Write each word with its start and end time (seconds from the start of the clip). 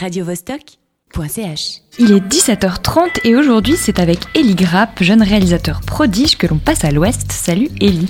radiovostok.ch. 0.00 1.82
Il 1.98 2.12
est 2.12 2.26
17h30 2.26 3.20
et 3.24 3.36
aujourd'hui 3.36 3.76
c'est 3.76 3.98
avec 3.98 4.20
Ellie 4.34 4.54
Grapp, 4.54 5.02
jeune 5.02 5.22
réalisateur 5.22 5.80
prodige 5.82 6.38
que 6.38 6.46
l'on 6.46 6.58
passe 6.58 6.84
à 6.84 6.90
l'ouest. 6.90 7.30
Salut 7.32 7.68
Ellie. 7.80 8.08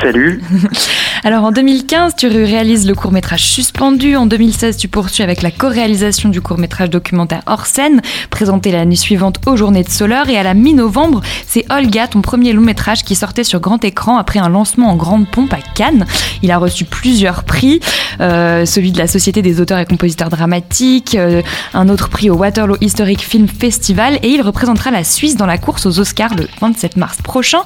Salut. 0.00 0.40
Alors 1.24 1.44
en 1.44 1.52
2015, 1.52 2.14
tu 2.16 2.28
réalises 2.28 2.86
le 2.86 2.94
court-métrage 2.94 3.44
Suspendu. 3.44 4.16
En 4.16 4.26
2016, 4.26 4.76
tu 4.76 4.88
poursuis 4.88 5.22
avec 5.22 5.42
la 5.42 5.50
co-réalisation 5.50 6.28
du 6.28 6.40
court-métrage 6.40 6.90
documentaire 6.90 7.42
Hors 7.46 7.66
scène, 7.66 8.00
présenté 8.30 8.72
l'année 8.72 8.96
suivante 8.96 9.40
aux 9.46 9.56
Journées 9.56 9.82
de 9.82 9.90
Soleure. 9.90 10.28
Et 10.28 10.38
à 10.38 10.42
la 10.42 10.54
mi-novembre, 10.54 11.20
c'est 11.46 11.64
Olga, 11.70 12.06
ton 12.06 12.22
premier 12.22 12.52
long-métrage 12.52 13.04
qui 13.04 13.14
sortait 13.14 13.44
sur 13.44 13.60
grand 13.60 13.84
écran 13.84 14.16
après 14.16 14.38
un 14.38 14.48
lancement 14.48 14.90
en 14.90 14.96
grande 14.96 15.28
pompe 15.28 15.52
à 15.52 15.58
Cannes. 15.74 16.06
Il 16.42 16.50
a 16.50 16.58
reçu 16.58 16.84
plusieurs 16.84 17.44
prix, 17.44 17.80
euh, 18.20 18.64
celui 18.64 18.92
de 18.92 18.98
la 18.98 19.06
Société 19.06 19.42
des 19.42 19.60
auteurs 19.60 19.78
et 19.78 19.86
compositeurs 19.86 20.30
dramatiques, 20.30 21.14
euh, 21.14 21.42
un 21.74 21.88
autre 21.88 22.08
prix 22.08 22.30
au 22.30 22.36
Waterloo 22.36 22.76
Historic 22.80 23.20
Film 23.20 23.48
Festival 23.48 24.18
et 24.22 24.28
il 24.28 24.42
représentera 24.42 24.90
la 24.90 25.04
Suisse 25.04 25.36
dans 25.36 25.46
la 25.46 25.58
course 25.58 25.86
aux 25.86 25.98
Oscars 25.98 26.34
le 26.34 26.46
27 26.60 26.96
mars 26.96 27.18
prochain 27.22 27.60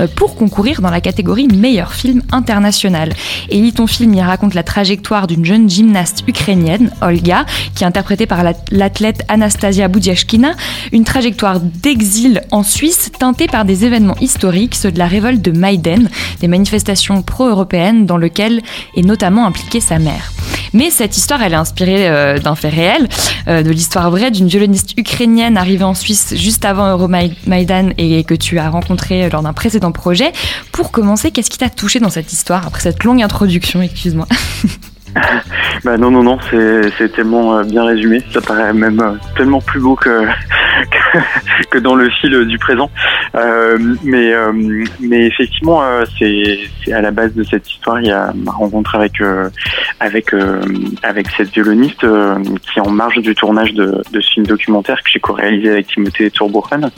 euh, 0.00 0.06
pour 0.14 0.34
concourir 0.34 0.80
dans 0.80 0.90
la 0.90 1.00
catégorie 1.00 1.48
meilleur 1.48 1.92
film 1.92 2.22
international. 2.32 2.87
Et 3.50 3.72
ton 3.72 3.86
film 3.86 4.14
y 4.14 4.22
raconte 4.22 4.54
la 4.54 4.62
trajectoire 4.62 5.26
d'une 5.26 5.44
jeune 5.44 5.68
gymnaste 5.68 6.24
ukrainienne, 6.26 6.90
Olga, 7.00 7.44
qui 7.74 7.84
est 7.84 7.86
interprétée 7.86 8.26
par 8.26 8.42
l'athlète 8.70 9.24
Anastasia 9.28 9.88
Budyashkina, 9.88 10.52
une 10.92 11.04
trajectoire 11.04 11.60
d'exil 11.60 12.42
en 12.50 12.62
Suisse 12.62 13.10
teintée 13.18 13.46
par 13.46 13.64
des 13.64 13.84
événements 13.84 14.16
historiques, 14.20 14.74
ceux 14.74 14.92
de 14.92 14.98
la 14.98 15.06
révolte 15.06 15.42
de 15.42 15.52
Maïden, 15.52 16.08
des 16.40 16.48
manifestations 16.48 17.22
pro-européennes 17.22 18.06
dans 18.06 18.16
lesquelles 18.16 18.62
est 18.96 19.02
notamment 19.02 19.46
impliquée 19.46 19.80
sa 19.80 19.98
mère. 19.98 20.32
Mais 20.72 20.90
cette 20.90 21.16
histoire, 21.16 21.42
elle 21.42 21.52
est 21.52 21.56
inspirée 21.56 22.08
euh, 22.08 22.38
d'un 22.38 22.54
fait 22.54 22.68
réel, 22.68 23.08
euh, 23.48 23.62
de 23.62 23.70
l'histoire 23.70 24.10
vraie 24.10 24.30
d'une 24.30 24.48
violoniste 24.48 24.98
ukrainienne 24.98 25.56
arrivée 25.56 25.84
en 25.84 25.94
Suisse 25.94 26.34
juste 26.36 26.64
avant 26.64 26.90
Euromaïdan 26.90 27.90
et 27.96 28.24
que 28.24 28.34
tu 28.34 28.58
as 28.58 28.68
rencontrée 28.68 29.28
lors 29.30 29.42
d'un 29.42 29.52
précédent 29.52 29.92
projet. 29.92 30.32
Pour 30.72 30.90
commencer, 30.90 31.30
qu'est-ce 31.30 31.50
qui 31.50 31.58
t'a 31.58 31.70
touché 31.70 32.00
dans 32.00 32.10
cette 32.10 32.32
histoire 32.32 32.66
cette 32.80 33.04
longue 33.04 33.22
introduction, 33.22 33.82
excuse-moi 33.82 34.26
bah 35.84 35.96
non, 35.96 36.10
non, 36.10 36.22
non, 36.22 36.38
c'est 36.50 37.12
tellement 37.12 37.56
euh, 37.56 37.64
bien 37.64 37.84
résumé. 37.84 38.22
Ça 38.32 38.40
paraît 38.40 38.72
même 38.72 39.18
tellement 39.36 39.60
plus 39.60 39.80
beau 39.80 39.96
que, 39.96 40.26
que 41.70 41.78
dans 41.78 41.94
le 41.94 42.08
fil 42.10 42.44
du 42.46 42.58
présent. 42.58 42.90
Euh, 43.34 43.78
mais, 44.02 44.32
euh, 44.32 44.52
mais 45.00 45.26
effectivement, 45.26 45.82
euh, 45.82 46.04
c'est 46.18 46.92
à 46.92 47.00
la 47.00 47.10
base 47.10 47.34
de 47.34 47.42
cette 47.42 47.70
histoire, 47.70 48.00
il 48.00 48.06
y 48.06 48.10
a 48.10 48.32
ma 48.34 48.52
rencontre 48.52 48.94
avec 48.94 49.14
avec 50.00 50.34
avec 51.02 51.28
cette 51.36 51.50
violoniste 51.50 52.00
qui 52.00 52.78
est 52.78 52.82
en 52.82 52.90
marge 52.90 53.18
du 53.18 53.34
tournage 53.34 53.74
de, 53.74 54.02
de 54.12 54.20
ce 54.20 54.30
film 54.30 54.46
documentaire 54.46 55.02
que 55.02 55.10
j'ai 55.10 55.20
co-réalisé 55.20 55.70
avec 55.70 55.86
Timothée 55.88 56.30
Tourbourren. 56.30 56.90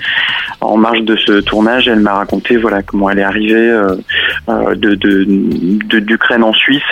En 0.60 0.76
marge 0.76 1.02
de 1.02 1.16
ce 1.16 1.40
tournage, 1.40 1.88
elle 1.88 2.00
m'a 2.00 2.14
raconté 2.14 2.56
voilà 2.56 2.82
comment 2.82 3.10
elle 3.10 3.18
est 3.18 3.24
arrivée 3.24 3.80
de 4.74 5.98
d'Ukraine 6.00 6.42
en 6.42 6.52
Suisse 6.52 6.82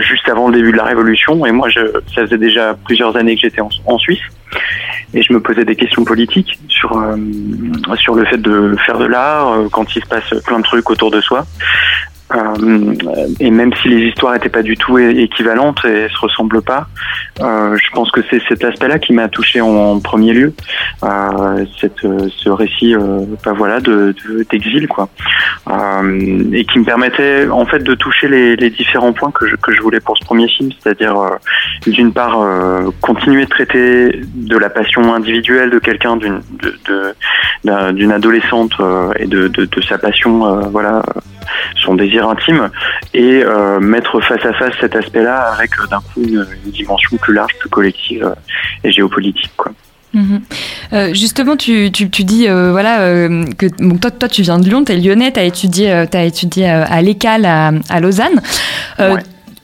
juste 0.00 0.28
avant 0.28 0.48
le 0.48 0.56
début 0.56 0.72
de 0.72 0.76
la 0.76 0.84
révolution. 0.84 1.44
Et 1.46 1.52
moi, 1.52 1.68
ça 1.70 2.22
faisait 2.22 2.38
déjà 2.38 2.76
plusieurs 2.84 3.16
années 3.16 3.34
que 3.34 3.42
j'étais 3.42 3.60
en, 3.60 3.98
Suisse 3.98 4.20
et 5.14 5.22
je 5.22 5.32
me 5.32 5.40
posais 5.40 5.64
des 5.64 5.76
questions 5.76 6.04
politiques 6.04 6.58
sur 6.68 6.96
euh, 6.96 7.16
sur 7.96 8.14
le 8.14 8.24
fait 8.24 8.38
de 8.38 8.74
faire 8.84 8.98
de 8.98 9.04
l'art 9.04 9.52
euh, 9.52 9.68
quand 9.70 9.94
il 9.94 10.02
se 10.02 10.08
passe 10.08 10.34
plein 10.44 10.58
de 10.58 10.64
trucs 10.64 10.88
autour 10.90 11.10
de 11.10 11.20
soi 11.20 11.46
euh, 12.34 12.94
et 13.40 13.50
même 13.50 13.72
si 13.74 13.88
les 13.88 14.08
histoires 14.08 14.34
n'étaient 14.34 14.48
pas 14.48 14.62
du 14.62 14.76
tout 14.76 14.98
équivalentes 14.98 15.84
et 15.84 16.08
se 16.08 16.18
ressemblent 16.18 16.62
pas, 16.62 16.86
euh, 17.40 17.76
je 17.76 17.90
pense 17.92 18.10
que 18.10 18.20
c'est 18.30 18.40
cet 18.48 18.64
aspect-là 18.64 18.98
qui 18.98 19.12
m'a 19.12 19.28
touché 19.28 19.60
en, 19.60 20.00
premier 20.00 20.32
lieu, 20.32 20.54
euh, 21.02 21.64
ce 21.76 22.48
récit, 22.48 22.94
bah 23.44 23.52
voilà, 23.56 23.80
de 23.80 24.14
d'exil 24.50 24.88
quoi, 24.88 25.08
et 25.68 26.64
qui 26.64 26.78
me 26.78 26.84
permettait 26.84 27.48
en 27.48 27.66
fait 27.66 27.80
de 27.80 27.94
toucher 27.94 28.28
les, 28.28 28.70
différents 28.70 29.12
points 29.12 29.30
que 29.30 29.46
je, 29.46 29.82
voulais 29.82 30.00
pour 30.00 30.16
ce 30.16 30.24
premier 30.24 30.48
film, 30.48 30.70
c'est-à-dire 30.80 31.14
d'une 31.86 32.12
part 32.12 32.38
continuer 33.00 33.44
de 33.44 33.50
traiter 33.50 34.20
de 34.34 34.56
la 34.56 34.70
passion 34.70 35.14
individuelle 35.14 35.70
de 35.70 35.78
quelqu'un, 35.78 36.16
d'une 36.16 36.40
d'une 37.64 38.12
adolescente 38.12 38.72
et 39.18 39.26
de, 39.26 39.48
de, 39.48 39.64
de, 39.64 39.82
sa 39.82 39.98
passion, 39.98 40.68
voilà 40.70 41.02
son 41.82 41.94
désir 41.94 42.28
intime 42.28 42.70
et 43.14 43.42
euh, 43.44 43.80
mettre 43.80 44.20
face 44.20 44.44
à 44.44 44.52
face 44.52 44.74
cet 44.80 44.96
aspect-là 44.96 45.52
avec 45.56 45.70
euh, 45.78 45.86
d'un 45.90 46.00
coup 46.00 46.22
une, 46.22 46.46
dimension 46.66 47.16
plus 47.16 47.34
large, 47.34 47.52
plus 47.58 47.68
collective 47.68 48.24
euh, 48.24 48.34
et 48.84 48.92
géopolitique. 48.92 49.52
Quoi. 49.56 49.72
Mhm. 50.14 50.42
justement, 51.14 51.56
tu, 51.56 51.90
tu, 51.90 52.10
tu 52.10 52.24
dis 52.24 52.46
voilà 52.46 52.98
que 53.56 53.66
toi, 53.96 54.10
toi, 54.10 54.28
tu 54.28 54.42
viens 54.42 54.58
de 54.58 54.68
Lyon, 54.68 54.84
tu 54.84 54.92
es 54.92 54.98
lyonnais, 54.98 55.32
tu 55.32 55.40
as 55.40 55.44
étudié, 55.44 55.90
as 55.90 56.24
étudié 56.24 56.68
à 56.68 57.00
l'ECAL 57.00 57.46
à, 57.46 57.72
à, 57.88 58.00
Lausanne 58.00 58.42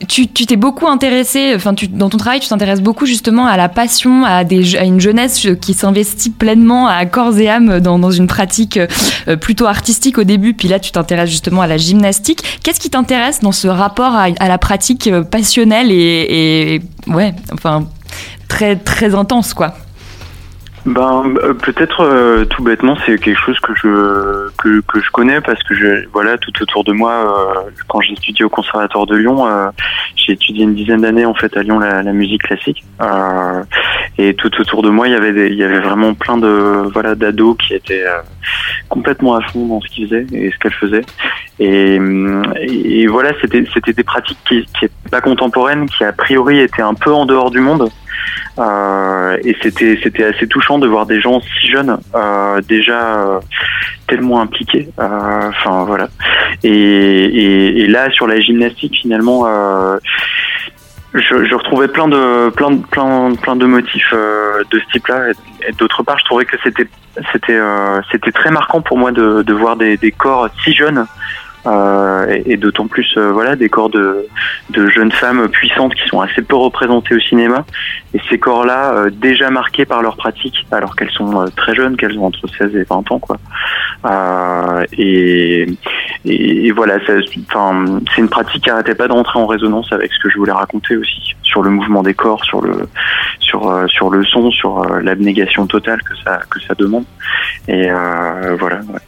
tu 0.07 0.29
t'es 0.29 0.57
beaucoup 0.57 0.87
intéressé, 0.87 1.53
enfin, 1.57 1.75
dans 1.91 2.09
ton 2.09 2.19
travail, 2.19 2.39
tu 2.39 2.49
t'intéresses 2.49 2.81
beaucoup 2.81 3.05
justement 3.05 3.47
à 3.47 3.57
la 3.57 3.69
passion, 3.69 4.25
à, 4.25 4.45
des, 4.45 4.77
à 4.77 4.85
une 4.85 5.01
jeunesse 5.01 5.49
qui 5.61 5.75
s'investit 5.75 6.31
pleinement 6.31 6.87
à 6.87 7.05
corps 7.05 7.37
et 7.39 7.49
âme 7.49 7.81
dans, 7.81 7.99
dans 7.99 8.13
une 8.13 8.29
pratique 8.29 8.79
euh, 8.79 9.37
plutôt 9.37 9.67
artistique 9.67 10.19
au 10.19 10.25
début, 10.25 10.55
puis 10.55 10.69
là, 10.69 10.79
tu 10.79 10.93
t'intéresses 10.93 11.31
justement 11.31 11.63
à 11.63 11.67
la 11.67 11.79
gymnastique. 11.79 12.61
Qu'est-ce 12.63 12.79
qui 12.79 12.91
t'intéresse 12.91 13.41
dans 13.41 13.53
ce 13.53 13.67
rapport 13.67 14.15
à, 14.15 14.29
à, 14.39 14.49
la 14.49 14.59
pratique 14.59 15.09
euh, 15.09 15.23
passionnelle 15.23 15.91
et, 15.91 16.77
et 16.77 16.83
ouais, 17.09 17.35
enfin, 17.53 17.89
très, 18.47 18.77
très 18.77 19.17
intense, 19.17 19.53
quoi? 19.53 19.75
Ben 20.87 21.35
euh, 21.43 21.55
peut-être 21.55 22.01
euh, 22.01 22.45
tout 22.45 22.63
bêtement 22.63 22.97
c'est 23.05 23.19
quelque 23.19 23.39
chose 23.39 23.59
que 23.61 23.75
je 23.75 24.49
que, 24.57 24.81
que 24.81 25.01
je 25.01 25.11
connais 25.11 25.41
parce 25.41 25.63
que 25.63 25.75
je 25.75 26.07
voilà 26.13 26.39
tout 26.39 26.53
autour 26.63 26.85
de 26.85 26.93
moi 26.93 27.13
euh, 27.13 27.71
quand 27.89 28.01
j'ai 28.01 28.13
étudié 28.13 28.45
au 28.45 28.49
conservatoire 28.49 29.07
de 29.07 29.17
Lyon 29.17 29.47
j'ai 30.17 30.33
étudié 30.33 30.65
une 30.65 30.75
dizaine 30.75 31.03
d'années 31.03 31.27
en 31.27 31.35
fait 31.35 31.57
à 31.57 31.63
Lyon 31.63 31.79
la, 31.79 32.03
la 32.03 32.13
musique 32.13 32.43
classique 32.43 32.85
et 34.19 34.35
tout 34.35 34.51
autour 34.61 34.83
de 34.83 34.91
moi 34.91 35.09
il 35.09 35.13
y 35.13 35.17
avait 35.17 35.33
des, 35.33 35.49
il 35.49 35.57
y 35.57 35.65
avait 35.65 35.81
vraiment 35.81 36.15
plein 36.15 36.37
de 36.37 36.91
voilà 36.93 37.15
d'ados 37.15 37.57
qui 37.57 37.75
étaient 37.75 38.05
complètement 38.89 39.35
à 39.35 39.41
fond 39.43 39.67
dans 39.67 39.81
ce 39.81 39.89
qu'ils 39.89 40.09
faisaient 40.09 40.27
et 40.33 40.51
ce 40.51 40.59
qu'elles 40.59 40.73
faisaient 40.75 41.05
et, 41.61 41.99
et 42.67 43.07
voilà 43.07 43.33
c'était 43.41 43.65
c'était 43.73 43.93
des 43.93 44.05
pratiques 44.05 44.39
qui 44.47 44.65
qui 44.79 44.87
étaient 44.87 45.11
pas 45.11 45.21
contemporaines 45.21 45.89
qui 45.89 46.05
a 46.05 46.13
priori 46.13 46.61
étaient 46.61 46.83
un 46.83 46.95
peu 46.95 47.13
en 47.13 47.27
dehors 47.27 47.51
du 47.51 47.61
monde 47.61 47.91
euh, 48.59 49.37
et 49.45 49.57
c'était 49.63 49.99
c'était 50.03 50.25
assez 50.25 50.49
touchant 50.49 50.79
de 50.79 50.89
voir 50.89 51.07
des 51.07 51.21
gens 51.21 51.41
si 51.41 51.69
jeunes 51.69 51.99
euh, 52.15 52.61
déjà 52.63 53.21
euh, 53.21 53.41
tellement 54.09 54.41
impliqués. 54.41 54.89
Enfin 54.99 55.85
voilà. 55.85 56.09
Et, 56.65 56.71
et, 56.71 57.81
et, 57.83 57.87
là 57.87 58.11
sur 58.11 58.27
la 58.27 58.41
gymnastique 58.41 58.99
finalement. 59.01 59.47
Je, 61.15 61.45
je, 61.47 61.55
retrouvais 61.55 61.89
plein 61.89 62.07
de 62.07 62.51
plein 62.51 62.71
de 62.71 62.85
plein 62.87 63.35
plein 63.35 63.57
de 63.57 63.65
motifs 63.65 64.13
de 64.13 64.79
ce 64.79 64.93
type-là. 64.93 65.31
Et, 65.67 65.73
d'autre 65.73 66.03
part 66.03 66.19
je 66.19 66.25
trouvais 66.27 66.45
que 66.45 66.57
c'était 66.63 66.87
c'était 67.33 67.59
c'était 68.13 68.33
très 68.33 68.51
marquant 68.51 68.83
pour 68.83 68.99
moi 68.99 69.11
de, 69.11 69.43
de 69.43 69.53
voir 69.55 69.77
des, 69.77 69.97
des 69.97 70.13
corps 70.13 70.49
si 70.63 70.75
jeunes 70.75 71.07
euh, 71.69 72.41
et, 72.47 72.57
d'autant 72.57 72.87
plus 72.87 73.15
euh, 73.17 73.31
voilà 73.31 73.55
des 73.55 73.69
corps 73.69 73.91
de, 73.91 74.27
de, 74.71 74.89
jeunes 74.89 75.13
femmes 75.13 75.49
puissantes 75.49 75.95
qui 75.95 76.09
sont 76.09 76.21
assez 76.21 76.41
peu 76.41 76.57
représentées 76.57 77.15
au 77.15 77.21
cinéma. 77.21 77.65
Et 78.15 78.21
ces 78.31 78.39
corps-là 78.39 78.95
euh, 78.95 79.11
déjà 79.11 79.51
marqués 79.51 79.85
par 79.85 80.01
leur 80.01 80.17
pratique 80.17 80.67
alors 80.71 80.97
qu'elles 80.97 81.11
sont 81.11 81.45
très 81.57 81.75
jeunes 81.75 81.97
qu'elles 81.97 82.19
ont 82.19 82.27
entre 82.27 82.47
16 82.49 82.77
et 82.77 82.85
20 82.85 83.13
ans 83.13 83.19
quoi. 83.19 83.37
Et, 84.97 85.67
et, 86.25 86.71
voilà 86.71 86.97
enfin 87.51 87.85
c'est 88.15 88.21
une 88.21 88.29
pratique 88.29 88.63
qui 88.63 88.71
n'arrêtait 88.71 88.95
pas 88.95 89.09
d'entrer 89.09 89.39
en 89.39 89.47
résonance 89.47 89.93
avec 89.93 90.13
ce 90.13 90.19
que 90.21 90.31
je 90.31 90.39
voulais 90.39 90.53
raconter 90.53 90.97
aussi 90.97 91.35
sur 91.43 91.63
le 91.63 91.71
mouvement 91.71 92.03
des 92.03 92.15
corps 92.15 92.45
sur 92.45 92.63
le 92.63 92.89
sur 93.41 93.85
sur 93.89 94.11
le 94.11 94.25
son 94.25 94.51
sur 94.51 94.85
l'abnégation 95.01 95.67
totale 95.67 96.03
que 96.03 96.17
ça 96.25 96.41
que 96.49 96.61
ça 96.61 96.75
demande. 96.75 97.05
Et 97.67 97.89
voilà 98.59 98.81
ouais. 98.93 99.01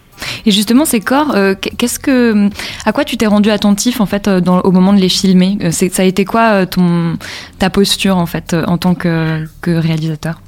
Et 0.46 0.50
justement, 0.50 0.84
ces 0.84 1.00
corps, 1.00 1.34
euh, 1.34 1.54
qu'est-ce 1.54 1.98
que, 1.98 2.48
à 2.86 2.92
quoi 2.92 3.04
tu 3.04 3.16
t'es 3.16 3.26
rendu 3.26 3.50
attentif 3.50 4.00
en 4.00 4.06
fait 4.06 4.28
euh, 4.28 4.40
dans, 4.40 4.60
au 4.60 4.70
moment 4.70 4.92
de 4.92 5.00
les 5.00 5.08
filmer? 5.08 5.58
Euh, 5.62 5.70
Ça 5.70 6.02
a 6.02 6.04
été 6.04 6.24
quoi 6.24 6.66
ton, 6.66 7.16
ta 7.58 7.70
posture 7.70 8.16
en 8.16 8.26
fait 8.26 8.54
en 8.54 8.78
tant 8.78 8.94
que, 8.94 9.44
réalisateur? 9.66 10.40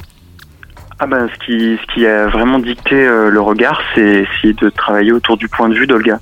Ah 0.99 1.07
ben, 1.07 1.29
ce 1.33 1.45
qui, 1.45 1.79
ce 1.81 1.95
qui 1.95 2.07
a 2.07 2.29
vraiment 2.29 2.61
dicté 2.61 2.95
le 2.95 3.41
regard, 3.41 3.81
c'est 3.95 4.25
essayer 4.25 4.55
de 4.55 4.71
travailler 4.71 5.11
autour 5.13 5.37
du 5.37 5.49
point 5.49 5.69
de 5.69 5.75
vue 5.75 5.87
d'Olga 5.87 6.21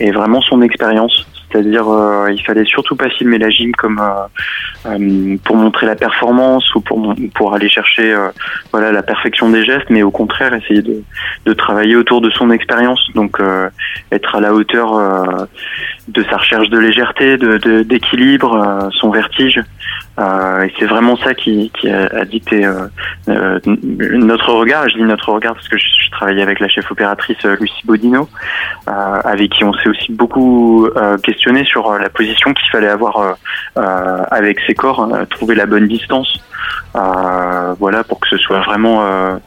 et 0.00 0.10
vraiment 0.12 0.40
son 0.40 0.62
expérience. 0.62 1.26
C'est-à-dire, 1.54 1.88
euh, 1.88 2.32
il 2.32 2.42
fallait 2.44 2.64
surtout 2.64 2.96
pas 2.96 3.08
filmer 3.10 3.38
la 3.38 3.48
gym 3.48 3.70
comme 3.76 4.00
euh, 4.00 4.88
euh, 4.90 5.36
pour 5.44 5.54
montrer 5.54 5.86
la 5.86 5.94
performance 5.94 6.74
ou 6.74 6.80
pour 6.80 7.14
pour 7.32 7.54
aller 7.54 7.68
chercher 7.68 8.12
voilà 8.72 8.90
la 8.90 9.04
perfection 9.04 9.50
des 9.50 9.64
gestes, 9.64 9.88
mais 9.88 10.02
au 10.02 10.10
contraire 10.10 10.52
essayer 10.52 10.82
de, 10.82 11.04
de 11.46 11.52
travailler 11.52 11.94
autour 11.94 12.20
de 12.20 12.30
son 12.30 12.50
expérience, 12.50 13.00
donc 13.14 13.38
être 14.10 14.34
à 14.34 14.40
la 14.40 14.52
hauteur 14.52 15.46
de 16.08 16.22
sa 16.24 16.36
recherche 16.36 16.68
de 16.68 16.78
légèreté, 16.78 17.36
de 17.36 17.82
d'équilibre, 17.82 18.90
son 18.92 19.10
vertige. 19.10 19.58
et 20.18 20.72
c'est 20.78 20.84
vraiment 20.86 21.16
ça 21.16 21.34
qui, 21.34 21.70
a, 21.88 22.24
dicté 22.24 22.68
notre 23.26 24.52
regard. 24.52 24.88
Je 24.88 24.96
dis 24.96 25.02
notre 25.02 25.32
regard 25.32 25.54
parce 25.54 25.68
que 25.68 25.78
je, 25.78 26.10
travaillais 26.10 26.42
avec 26.42 26.60
la 26.60 26.68
chef 26.68 26.90
opératrice 26.92 27.42
Lucie 27.60 27.84
Bodino, 27.84 28.28
avec 28.86 29.50
qui 29.50 29.64
on 29.64 29.72
s'est 29.72 29.88
aussi 29.88 30.12
beaucoup 30.12 30.88
questionné 31.22 31.64
sur 31.64 31.98
la 31.98 32.08
position 32.08 32.52
qu'il 32.54 32.70
fallait 32.70 32.88
avoir 32.88 33.36
avec 33.76 34.60
ses 34.66 34.74
corps, 34.74 35.10
trouver 35.30 35.54
la 35.54 35.66
bonne 35.66 35.88
distance. 35.88 36.44
voilà 36.92 38.04
pour 38.04 38.20
que 38.20 38.28
ce 38.28 38.36
soit 38.36 38.60
vraiment 38.60 39.40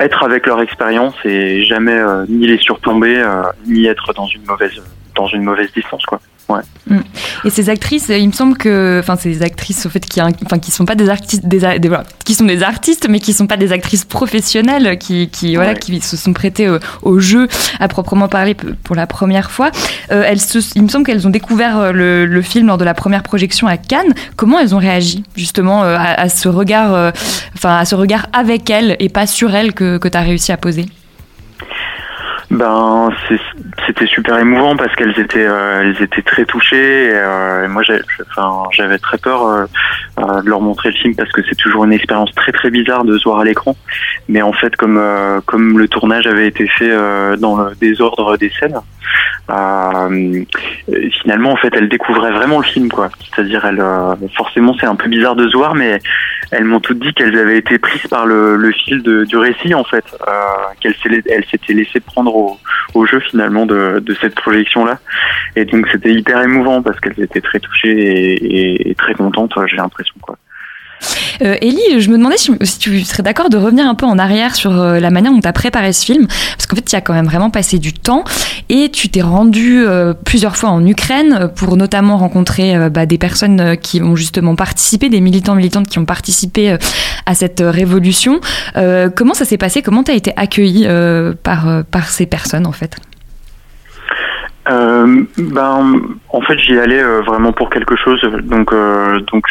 être 0.00 0.24
avec 0.24 0.46
leur 0.46 0.60
expérience 0.60 1.14
et 1.24 1.64
jamais 1.64 2.00
ni 2.28 2.46
les 2.46 2.58
surplomber 2.58 3.22
ni 3.66 3.86
être 3.86 4.12
dans 4.14 4.26
une 4.26 4.44
mauvaise 4.46 4.82
dans 5.14 5.26
une 5.28 5.42
mauvaise 5.42 5.72
distance 5.72 6.04
quoi. 6.06 6.20
Ouais. 6.48 6.60
Mm. 6.86 6.98
Et 7.44 7.50
ces 7.50 7.70
actrices, 7.70 8.08
il 8.08 8.26
me 8.26 8.32
semble 8.32 8.56
que, 8.56 8.98
enfin, 9.00 9.16
ces 9.16 9.42
actrices, 9.42 9.86
au 9.86 9.88
fait, 9.88 10.04
qui, 10.04 10.20
enfin, 10.20 10.58
qui 10.58 10.70
sont 10.70 10.84
pas 10.84 10.94
des 10.94 11.08
artistes, 11.08 11.46
des, 11.46 11.60
qui 12.24 12.34
sont 12.34 12.44
des 12.44 12.62
artistes, 12.62 13.06
mais 13.08 13.20
qui 13.20 13.32
sont 13.32 13.46
pas 13.46 13.56
des 13.56 13.72
actrices 13.72 14.04
professionnelles, 14.04 14.98
qui, 14.98 15.28
qui 15.28 15.56
voilà, 15.56 15.74
qui 15.74 16.00
se 16.00 16.16
sont 16.16 16.32
prêtées 16.32 16.68
au, 17.02 17.18
jeu 17.18 17.48
à 17.80 17.88
proprement 17.88 18.28
parler 18.28 18.54
pour 18.54 18.96
la 18.96 19.06
première 19.06 19.50
fois. 19.50 19.70
Euh, 20.10 20.24
elles 20.26 20.40
se, 20.40 20.58
il 20.74 20.82
me 20.82 20.88
semble 20.88 21.06
qu'elles 21.06 21.26
ont 21.26 21.30
découvert 21.30 21.78
euh, 21.78 21.92
le, 21.92 22.26
le, 22.26 22.42
film 22.42 22.66
lors 22.66 22.78
de 22.78 22.84
la 22.84 22.94
première 22.94 23.22
projection 23.22 23.66
à 23.66 23.76
Cannes. 23.76 24.14
Comment 24.36 24.58
elles 24.58 24.74
ont 24.74 24.78
réagi 24.78 25.22
justement 25.36 25.84
euh, 25.84 25.96
à, 25.96 26.20
à 26.20 26.28
ce 26.28 26.48
regard, 26.48 27.12
enfin, 27.54 27.76
à 27.76 27.84
ce 27.84 27.94
regard 27.94 28.26
avec 28.32 28.68
elles 28.68 28.96
et 28.98 29.08
pas 29.08 29.26
sur 29.26 29.54
elles 29.54 29.72
que, 29.72 29.98
que 29.98 30.08
tu 30.08 30.18
as 30.18 30.22
réussi 30.22 30.52
à 30.52 30.56
poser? 30.56 30.86
Ben, 32.54 33.08
c'était 33.84 34.06
super 34.06 34.38
émouvant 34.38 34.76
parce 34.76 34.94
qu'elles 34.94 35.18
étaient, 35.18 35.44
euh, 35.44 35.82
elles 35.82 36.00
étaient 36.00 36.22
très 36.22 36.44
touchées. 36.44 37.06
Et, 37.06 37.12
euh, 37.12 37.68
moi, 37.68 37.82
j'avais 37.82 38.98
très 38.98 39.18
peur 39.18 39.44
euh, 39.44 40.40
de 40.40 40.48
leur 40.48 40.60
montrer 40.60 40.90
le 40.90 40.94
film 40.94 41.16
parce 41.16 41.32
que 41.32 41.42
c'est 41.48 41.56
toujours 41.56 41.84
une 41.84 41.92
expérience 41.92 42.32
très 42.36 42.52
très 42.52 42.70
bizarre 42.70 43.04
de 43.04 43.18
se 43.18 43.24
voir 43.24 43.40
à 43.40 43.44
l'écran. 43.44 43.76
Mais 44.28 44.40
en 44.40 44.52
fait, 44.52 44.76
comme 44.76 45.02
comme 45.46 45.78
le 45.78 45.88
tournage 45.88 46.28
avait 46.28 46.46
été 46.46 46.68
fait 46.68 46.90
dans 47.38 47.56
le 47.56 47.74
désordre 47.74 48.36
des 48.36 48.50
scènes, 48.50 48.78
finalement, 51.22 51.50
en 51.50 51.56
fait, 51.56 51.74
elles 51.74 51.88
découvraient 51.88 52.32
vraiment 52.32 52.58
le 52.58 52.64
film, 52.64 52.88
quoi. 52.88 53.10
C'est-à-dire, 53.18 53.64
elles, 53.64 53.82
forcément, 54.36 54.74
c'est 54.78 54.86
un 54.86 54.96
peu 54.96 55.08
bizarre 55.08 55.34
de 55.34 55.48
se 55.48 55.56
voir, 55.56 55.74
mais 55.74 55.98
elles 56.50 56.64
m'ont 56.64 56.80
toutes 56.80 56.98
dit 56.98 57.12
qu'elles 57.12 57.38
avaient 57.38 57.58
été 57.58 57.78
prises 57.78 58.06
par 58.08 58.26
le, 58.26 58.56
le 58.56 58.72
fil 58.72 59.02
de, 59.02 59.24
du 59.24 59.36
récit, 59.36 59.74
en 59.74 59.84
fait, 59.84 60.04
qu'elles 60.80 60.94
s'étaient 60.96 61.72
laissées 61.72 62.00
prendre 62.00 62.58
au, 62.94 63.06
jeu 63.06 63.20
finalement 63.20 63.66
de, 63.66 64.02
cette 64.20 64.34
projection-là. 64.34 64.98
Et 65.56 65.64
donc 65.64 65.86
c'était 65.90 66.12
hyper 66.12 66.42
émouvant 66.42 66.82
parce 66.82 66.98
qu'elles 67.00 67.20
étaient 67.20 67.40
très 67.40 67.60
touchées 67.60 68.88
et, 68.90 68.94
très 68.94 69.14
contentes, 69.14 69.52
j'ai 69.66 69.76
l'impression. 69.76 70.14
quoi. 70.20 70.36
Euh, 71.42 71.56
je 71.98 72.10
me 72.10 72.16
demandais 72.16 72.36
si, 72.36 72.78
tu 72.78 73.04
serais 73.04 73.22
d'accord 73.22 73.48
de 73.48 73.56
revenir 73.56 73.86
un 73.86 73.94
peu 73.94 74.06
en 74.06 74.18
arrière 74.18 74.54
sur 74.54 74.78
euh, 74.78 75.00
la 75.00 75.10
manière 75.10 75.32
dont 75.32 75.40
tu 75.40 75.48
as 75.48 75.52
préparé 75.52 75.92
ce 75.92 76.04
film, 76.04 76.26
parce 76.26 76.66
qu'en 76.66 76.76
fait, 76.76 76.84
tu 76.84 76.96
as 76.96 77.00
quand 77.00 77.14
même 77.14 77.26
vraiment 77.26 77.50
passé 77.50 77.78
du 77.78 77.92
temps 77.92 78.24
et 78.68 78.90
tu 78.90 79.08
t'es 79.08 79.22
rendu 79.22 79.84
euh, 79.84 80.14
plusieurs 80.14 80.56
fois 80.56 80.70
en 80.70 80.84
Ukraine 80.86 81.50
pour 81.54 81.76
notamment 81.76 82.16
rencontrer 82.16 82.88
bah, 82.90 83.06
des 83.06 83.18
personnes 83.18 83.76
qui 83.76 84.02
ont 84.02 84.16
justement 84.16 84.54
participé, 84.54 85.08
des 85.08 85.20
militants 85.20 85.54
militantes 85.54 85.88
qui 85.88 85.98
ont 85.98 86.04
participé 86.04 86.76
à 87.26 87.34
cette 87.34 87.62
révolution. 87.64 88.40
comment 89.14 89.34
ça 89.34 89.44
s'est 89.44 89.58
passé? 89.58 89.82
Comment 89.82 90.02
tu 90.02 90.10
as 90.10 90.14
été 90.14 90.32
accueilli 90.36 90.86
par, 91.42 91.84
par 91.90 92.08
ces 92.08 92.26
personnes 92.26 92.66
en 92.66 92.72
fait? 92.72 92.96
Euh, 94.68 95.24
ben, 95.36 96.00
en 96.30 96.40
fait, 96.40 96.58
j'y 96.58 96.78
allais 96.78 97.02
euh, 97.02 97.20
vraiment 97.20 97.52
pour 97.52 97.70
quelque 97.70 97.96
chose. 97.96 98.20
Donc, 98.44 98.72
euh, 98.72 99.20
donc, 99.32 99.46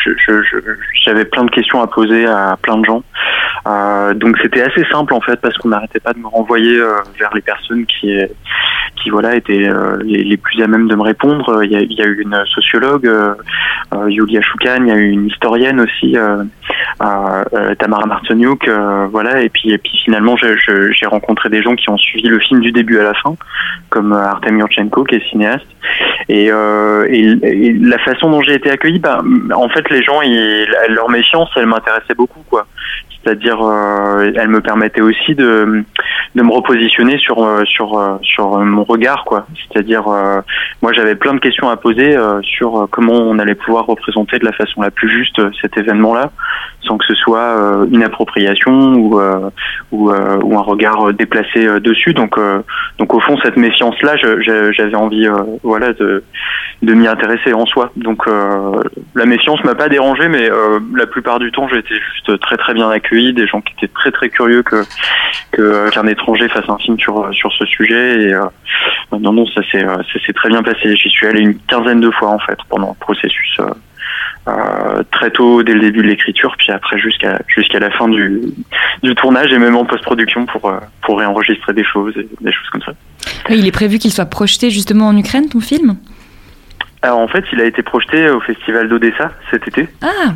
j'avais 1.06 1.26
plein 1.26 1.44
de 1.44 1.52
questions 1.52 1.82
à 1.82 1.88
poser 1.88 2.26
à 2.26 2.58
plein 2.62 2.78
de 2.78 2.86
gens. 2.86 3.04
Euh, 3.68 4.14
donc, 4.14 4.38
c'était 4.42 4.62
assez 4.62 4.84
simple 4.92 5.14
en 5.14 5.22
fait 5.22 5.40
parce 5.40 5.58
qu'on 5.58 5.70
n'arrêtait 5.70 6.00
pas 6.00 6.14
de 6.14 6.20
me 6.20 6.28
renvoyer 6.28 6.80
vers 7.20 7.34
les 7.34 7.42
personnes 7.42 7.86
qui, 7.86 8.18
voilà, 9.10 9.36
étaient 9.36 9.70
les, 10.04 10.38
plus 10.38 10.62
à 10.62 10.68
même 10.68 10.88
de 10.88 10.96
me 10.96 11.04
répondre. 11.04 11.64
Il 11.64 11.72
y 11.72 12.02
a, 12.02 12.06
eu 12.06 12.22
une 12.22 12.38
sociologue, 12.54 13.10
Yulia 14.08 14.42
Choukan, 14.42 14.78
il 14.82 14.88
y 14.88 14.92
a 14.92 14.96
eu 14.96 15.10
une 15.10 15.28
historienne 15.28 15.80
aussi, 15.80 16.16
Tamara 17.00 18.06
Martoniuk, 18.06 18.70
voilà. 19.12 19.42
Et 19.42 19.50
puis, 19.50 19.72
et 19.72 19.78
puis 19.78 19.98
finalement, 20.04 20.36
j'ai 20.38 21.06
rencontré 21.06 21.50
des 21.50 21.62
gens 21.62 21.76
qui 21.76 21.90
ont 21.90 21.98
suivi 21.98 22.28
le 22.28 22.40
film 22.40 22.62
du 22.62 22.72
début 22.72 23.00
à 23.00 23.04
la 23.04 23.14
fin, 23.14 23.36
comme 23.90 24.14
Artem 24.14 24.58
Yurchenko 24.58 25.04
qui 25.04 25.16
est 25.16 25.30
cinéaste. 25.30 25.68
Et, 26.30 26.48
euh, 26.52 27.08
la 27.82 27.98
façon 28.00 28.30
dont 28.30 28.42
j'ai 28.42 28.56
été 28.56 28.70
accueilli, 28.70 29.00
bah, 29.00 29.22
en 29.56 29.70
fait, 29.70 29.90
les 29.90 30.04
gens, 30.04 30.22
ils, 30.22 30.68
leur 30.90 31.10
méfiance, 31.10 31.50
elle 31.56 31.68
m'intéressait 31.68 32.16
beaucoup, 32.16 32.44
quoi. 32.50 32.66
C'est-à-dire, 33.24 33.60
euh, 33.62 34.32
elle 34.36 34.50
me 34.50 34.60
permettait 34.60 35.02
aussi 35.02 35.34
de, 35.34 35.84
de 36.36 36.42
me 36.42 36.52
repositionner 36.52 37.18
sur 37.18 37.42
euh, 37.44 37.64
sur 37.64 37.98
euh, 37.98 38.18
sur 38.22 38.58
mon 38.60 38.84
regard, 38.84 39.24
quoi. 39.24 39.46
C'est-à-dire, 39.56 40.04
moi, 40.82 40.92
j'avais 40.94 41.16
plein 41.16 41.34
de 41.34 41.40
questions 41.40 41.70
à 41.70 41.78
poser 41.78 42.16
sur 42.44 42.88
comment 42.92 43.14
on 43.14 43.40
allait 43.40 43.56
pouvoir 43.56 43.86
représenter 43.86 44.40
de 44.40 44.46
la 44.46 44.52
façon 44.52 44.82
la 44.82 44.92
plus 44.92 45.10
juste 45.10 45.42
cet 45.62 45.78
événement-là, 45.78 46.32
sans 46.82 46.98
que 46.98 47.06
ce 47.06 47.16
soit 47.16 47.86
une 47.92 48.04
appropriation 48.04 48.94
ou 48.94 49.20
ou, 49.92 50.12
ou 50.12 50.58
un 50.58 50.62
regard 50.62 51.14
déplacé 51.14 51.80
dessus. 51.80 52.14
Donc 52.14 52.38
donc 53.00 53.14
au 53.14 53.20
fond, 53.20 53.38
cette 53.44 53.58
méfiance-là, 53.58 54.16
j'avais 54.18 54.96
envie, 54.96 55.28
voilà, 55.64 55.94
de 55.94 56.24
de 56.82 56.94
m'y 56.94 57.08
intéresser 57.08 57.54
en 57.54 57.66
soi. 57.66 57.92
Donc 57.96 58.28
la 59.16 59.26
méfiance 59.26 59.64
m'a 59.64 59.76
pas 59.76 59.90
dérangé, 59.90 60.28
mais 60.28 60.50
la 60.96 61.08
plupart 61.08 61.40
du 61.40 61.52
temps, 61.52 61.68
j'ai 61.70 61.80
été 61.80 61.96
juste 61.96 62.40
très 62.42 62.58
très 62.58 62.74
bien 62.74 62.90
accueilli 62.90 63.13
des 63.34 63.48
gens 63.48 63.62
qui 63.62 63.74
étaient 63.78 63.94
très 63.94 64.12
très 64.12 64.30
curieux 64.30 64.64
que 64.64 64.84
qu'un 65.92 66.08
étranger 66.08 66.48
fasse 66.50 66.68
un 66.68 66.78
film 66.78 67.00
sur 67.00 67.34
sur 67.34 67.52
ce 67.54 67.66
sujet. 67.66 68.24
Et 68.24 68.34
euh, 68.34 68.46
non 69.12 69.34
non, 69.34 69.46
ça 69.48 69.62
s'est 69.72 69.86
euh, 69.86 69.98
ça 69.98 70.20
s'est 70.26 70.34
très 70.34 70.50
bien 70.50 70.64
passé. 70.64 70.96
J'y 70.96 71.10
suis 71.10 71.28
allé 71.28 71.42
une 71.42 71.58
quinzaine 71.60 72.02
de 72.02 72.12
fois 72.12 72.30
en 72.30 72.40
fait 72.40 72.58
pendant 72.70 72.90
le 72.90 73.00
processus. 73.00 73.60
Euh, 74.46 75.04
très 75.12 75.32
tôt 75.32 75.64
dès 75.64 75.74
le 75.74 75.80
début 75.80 76.02
de 76.02 76.08
l'écriture, 76.08 76.54
puis 76.58 76.70
après 76.70 77.00
jusqu'à 77.00 77.40
jusqu'à 77.48 77.80
la 77.80 77.90
fin 77.92 78.10
du, 78.10 78.42
du 79.02 79.16
tournage 79.16 79.54
et 79.54 79.58
même 79.58 79.76
en 79.78 79.86
post-production 79.86 80.46
pour 80.46 80.70
pour 81.02 81.20
réenregistrer 81.20 81.72
des 81.74 81.86
choses 81.86 82.14
et 82.18 82.28
des 82.42 82.52
choses 82.52 82.70
comme 82.70 82.82
ça. 82.82 82.92
il 83.50 83.66
est 83.66 83.72
prévu 83.72 84.00
qu'il 84.00 84.12
soit 84.12 84.26
projeté 84.26 84.70
justement 84.70 85.08
en 85.08 85.16
Ukraine, 85.16 85.48
ton 85.48 85.62
film? 85.62 85.96
Alors 87.04 87.20
en 87.20 87.28
fait, 87.28 87.44
il 87.52 87.60
a 87.60 87.66
été 87.66 87.84
projeté 87.84 88.30
au 88.30 88.40
festival 88.40 88.88
d'Odessa 88.88 89.32
cet 89.52 89.68
été. 89.68 89.88
Ah 90.02 90.34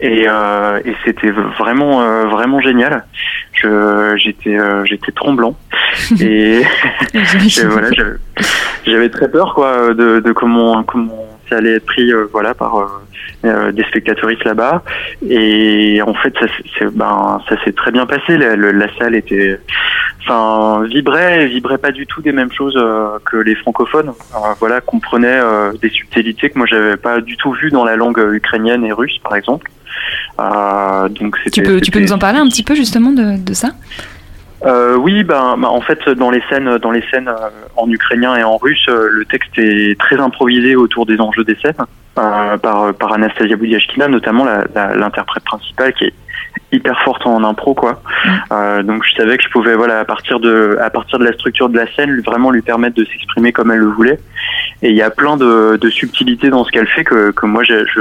et, 0.00 0.26
euh, 0.28 0.80
et 0.84 0.94
c'était 1.04 1.30
vraiment 1.30 2.02
euh, 2.02 2.26
vraiment 2.26 2.60
génial. 2.60 3.04
Je 3.52 4.14
j'étais 4.18 4.58
euh, 4.58 4.84
j'étais 4.84 5.12
tremblant. 5.12 5.56
Et 6.20 6.62
voilà 7.68 7.88
j'avais 8.86 9.08
très 9.08 9.30
peur 9.30 9.54
quoi 9.54 9.94
de, 9.94 10.20
de 10.20 10.32
comment 10.32 10.82
comment 10.84 11.26
ça 11.48 11.56
allait 11.56 11.76
être 11.76 11.86
pris 11.86 12.12
euh, 12.12 12.26
voilà 12.30 12.54
par 12.54 12.76
euh, 13.44 13.72
des 13.72 13.84
spectateuristes 13.84 14.44
là-bas. 14.44 14.82
Et 15.26 16.02
en 16.02 16.14
fait 16.14 16.34
ça 16.78 16.84
ben 16.92 17.40
ça 17.48 17.56
s'est 17.64 17.72
très 17.72 17.90
bien 17.92 18.04
passé. 18.04 18.36
La, 18.36 18.56
la, 18.56 18.98
salle 18.98 19.14
était 19.14 19.58
enfin 20.22 20.84
vibrait 20.84 21.46
vibrait 21.46 21.78
pas 21.78 21.92
du 21.92 22.06
tout 22.06 22.20
des 22.20 22.32
mêmes 22.32 22.52
choses 22.52 22.78
que 23.24 23.38
les 23.38 23.54
francophones. 23.54 24.12
Voilà 24.60 24.82
comprenaient 24.82 25.40
des 25.80 25.88
subtilités 25.88 26.50
que 26.50 26.58
moi 26.58 26.66
j'avais 26.66 26.98
pas 26.98 27.20
du 27.22 27.38
tout 27.38 27.52
vues 27.52 27.70
dans 27.70 27.84
la 27.84 27.96
langue 27.96 28.18
ukrainienne 28.32 28.84
et 28.84 28.92
russe 28.92 29.18
par 29.22 29.34
exemple. 29.34 29.70
euh, 29.70 29.75
donc 30.38 31.36
tu 31.52 31.62
peux, 31.62 31.80
tu 31.80 31.90
peux 31.90 32.00
nous 32.00 32.12
en 32.12 32.18
parler 32.18 32.38
un 32.38 32.48
petit 32.48 32.62
peu 32.62 32.74
justement 32.74 33.12
de, 33.12 33.42
de 33.42 33.54
ça? 33.54 33.70
Euh, 34.64 34.96
oui, 34.96 35.22
ben, 35.22 35.56
ben, 35.58 35.68
en 35.68 35.80
fait, 35.80 36.08
dans 36.08 36.30
les 36.30 36.42
scènes, 36.48 36.78
dans 36.78 36.90
les 36.90 37.02
scènes 37.10 37.28
euh, 37.28 37.50
en 37.76 37.90
ukrainien 37.90 38.36
et 38.36 38.42
en 38.42 38.56
russe, 38.56 38.86
euh, 38.88 39.08
le 39.10 39.24
texte 39.26 39.56
est 39.58 39.98
très 39.98 40.18
improvisé 40.18 40.76
autour 40.76 41.04
des 41.04 41.20
enjeux 41.20 41.44
des 41.44 41.56
scènes 41.56 41.74
euh, 42.18 42.56
par, 42.56 42.94
par 42.94 43.12
Anastasia 43.12 43.56
Boudiashkina, 43.56 44.08
notamment 44.08 44.46
l'interprète 44.74 45.44
principale 45.44 45.92
qui 45.92 46.04
est 46.06 46.14
hyper 46.72 47.00
forte 47.02 47.26
en 47.26 47.44
impro 47.44 47.74
quoi. 47.74 47.92
Mm. 48.24 48.28
Euh, 48.52 48.82
donc 48.82 49.04
je 49.04 49.14
savais 49.14 49.36
que 49.36 49.44
je 49.44 49.48
pouvais 49.50 49.74
voilà 49.74 50.00
à 50.00 50.04
partir 50.04 50.40
de 50.40 50.78
à 50.80 50.90
partir 50.90 51.18
de 51.18 51.24
la 51.24 51.32
structure 51.32 51.68
de 51.68 51.76
la 51.76 51.86
scène 51.94 52.20
vraiment 52.20 52.50
lui 52.50 52.62
permettre 52.62 52.96
de 52.96 53.04
s'exprimer 53.04 53.52
comme 53.52 53.70
elle 53.70 53.78
le 53.78 53.86
voulait. 53.86 54.18
Et 54.82 54.90
il 54.90 54.96
y 54.96 55.02
a 55.02 55.10
plein 55.10 55.36
de, 55.36 55.78
de 55.80 55.90
subtilités 55.90 56.50
dans 56.50 56.64
ce 56.64 56.70
qu'elle 56.70 56.86
fait 56.86 57.04
que, 57.04 57.30
que 57.30 57.46
moi 57.46 57.62
je, 57.64 57.86
je, 57.94 58.00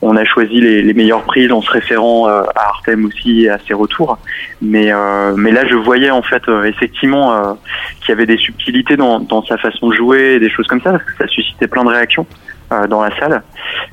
on 0.00 0.16
a 0.16 0.24
choisi 0.24 0.60
les, 0.60 0.82
les 0.82 0.94
meilleures 0.94 1.24
prises 1.24 1.52
en 1.52 1.60
se 1.60 1.70
référant 1.70 2.28
euh, 2.28 2.42
à 2.54 2.68
Artem 2.68 3.04
aussi 3.04 3.42
et 3.42 3.50
à 3.50 3.58
ses 3.66 3.74
retours. 3.74 4.18
Mais 4.62 4.92
euh, 4.92 5.34
mais 5.36 5.52
là 5.52 5.66
je 5.66 5.74
voyais 5.74 6.10
en 6.10 6.22
fait 6.22 6.42
euh, 6.48 6.64
effectivement 6.64 7.34
euh, 7.34 7.52
qu'il 8.00 8.10
y 8.10 8.12
avait 8.12 8.26
des 8.26 8.38
subtilités 8.38 8.96
dans, 8.96 9.20
dans 9.20 9.44
sa 9.44 9.58
façon 9.58 9.88
de 9.88 9.94
jouer, 9.94 10.34
et 10.34 10.38
des 10.40 10.50
choses 10.50 10.66
comme 10.66 10.80
ça 10.80 10.92
parce 10.92 11.04
que 11.04 11.16
ça 11.18 11.26
suscitait 11.28 11.68
plein 11.68 11.84
de 11.84 11.90
réactions. 11.90 12.26
Euh, 12.72 12.86
dans 12.86 13.02
la 13.02 13.10
salle. 13.18 13.42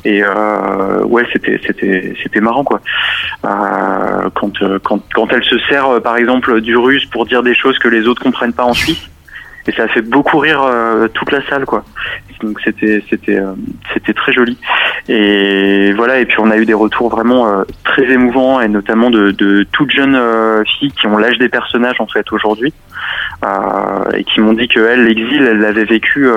Et 0.06 0.22
euh, 0.24 1.04
ouais, 1.06 1.26
c'était 1.34 1.60
c'était 1.66 2.14
c'était 2.22 2.42
marrant 2.42 2.64
quoi. 2.64 2.80
Euh, 3.44 4.30
quand 4.36 4.52
quand 4.84 5.02
quand 5.16 5.34
elle 5.34 5.44
se 5.44 5.58
sert 5.68 6.00
par 6.04 6.16
exemple 6.16 6.62
du 6.62 6.78
russe 6.78 7.06
pour 7.08 7.26
dire 7.26 7.42
des 7.42 7.56
choses 7.56 7.80
que 7.80 7.88
les 7.88 8.08
autres 8.08 8.22
comprennent 8.22 8.54
pas 8.54 8.66
en 8.66 8.76
Suisse 8.76 9.10
et 9.66 9.72
ça 9.72 9.84
a 9.84 9.88
fait 9.88 10.04
beaucoup 10.04 10.38
rire 10.38 10.62
toute 11.14 11.32
la 11.32 11.44
salle 11.50 11.66
quoi 11.66 11.84
donc 12.42 12.60
c'était 12.64 13.04
c'était 13.10 13.40
c'était 13.94 14.14
très 14.14 14.32
joli 14.32 14.58
et 15.10 15.92
voilà 15.94 16.20
et 16.20 16.26
puis 16.26 16.38
on 16.40 16.52
a 16.52 16.58
eu 16.58 16.66
des 16.66 16.74
retours 16.74 17.10
vraiment 17.10 17.64
très 17.84 18.04
émouvants 18.04 18.62
et 18.62 18.68
notamment 18.70 19.10
de, 19.10 19.32
de 19.32 19.66
toutes 19.74 19.92
jeunes 19.92 20.18
filles 20.66 20.92
qui 20.92 21.08
ont 21.08 21.18
l'âge 21.18 21.38
des 21.38 21.50
personnages 21.50 22.00
en 22.00 22.08
fait 22.08 22.32
aujourd'hui 22.32 22.74
et 24.16 24.24
qui 24.24 24.40
m'ont 24.40 24.54
dit 24.54 24.70
que 24.70 24.80
elle 24.80 25.04
l'exil 25.04 25.42
elle 25.42 25.60
l'avait 25.60 25.84
vécu 25.84 26.30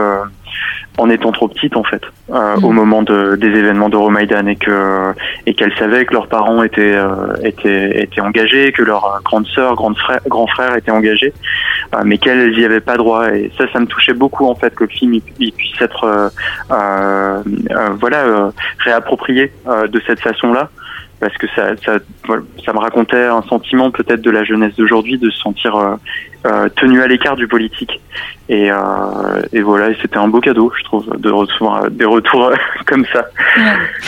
en 1.01 1.09
étant 1.09 1.33
trop 1.33 1.49
petite 1.49 1.77
en 1.77 1.83
fait 1.83 2.03
euh, 2.31 2.57
au 2.63 2.71
mm. 2.71 2.75
moment 2.75 3.03
de, 3.03 3.37
des 3.37 3.49
événements 3.49 3.89
d'Euromaïdan 3.89 4.47
et 4.47 4.57
que 4.57 5.13
et 5.47 5.55
qu'elles 5.55 5.75
savaient 5.79 6.05
que 6.05 6.13
leurs 6.13 6.29
parents 6.29 6.63
étaient 6.63 6.95
euh, 6.95 7.35
étaient 7.43 8.03
étaient 8.03 8.21
engagés 8.21 8.71
que 8.73 8.83
leur 8.83 9.21
grande 9.25 9.47
sœur 9.47 9.75
grande 9.77 9.97
frère 9.97 10.21
grand 10.29 10.47
frère 10.47 10.77
était 10.77 10.91
engagé 10.91 11.33
euh, 11.95 12.03
mais 12.05 12.19
qu'elles 12.19 12.59
y 12.59 12.65
avaient 12.65 12.81
pas 12.81 12.99
droit 12.99 13.35
et 13.35 13.51
ça 13.57 13.65
ça 13.73 13.81
me 13.81 13.87
touchait 13.87 14.13
beaucoup 14.13 14.47
en 14.47 14.55
fait 14.55 14.75
que 14.75 14.85
le 14.85 14.91
film 14.91 15.15
il, 15.15 15.53
puisse 15.53 15.81
être 15.81 16.31
voilà 18.01 18.53
réapproprié 18.79 19.53
de 19.67 20.01
cette 20.07 20.21
façon 20.21 20.53
là 20.53 20.69
parce 21.19 21.37
que 21.37 21.47
ça, 21.55 21.77
ça, 21.85 21.99
ça 22.65 22.73
me 22.73 22.79
racontait 22.79 23.25
un 23.25 23.43
sentiment 23.43 23.91
peut-être 23.91 24.23
de 24.23 24.31
la 24.31 24.43
jeunesse 24.43 24.75
d'aujourd'hui 24.77 25.19
de 25.19 25.29
se 25.29 25.39
sentir 25.39 25.99
euh, 26.47 26.67
euh 26.67 26.69
tenu 26.77 27.03
à 27.03 27.07
l'écart 27.07 27.37
du 27.37 27.47
politique. 27.47 28.01
Et, 28.49 28.71
euh, 28.71 28.77
et 29.53 29.61
voilà, 29.61 29.91
et 29.91 29.97
c'était 30.03 30.17
un 30.17 30.27
beau 30.27 30.41
cadeau, 30.41 30.73
je 30.77 30.83
trouve, 30.85 31.07
de 31.17 31.31
recevoir 31.31 31.89
des 31.91 32.05
retours 32.05 32.51
comme 32.87 33.05
ça. 33.13 33.27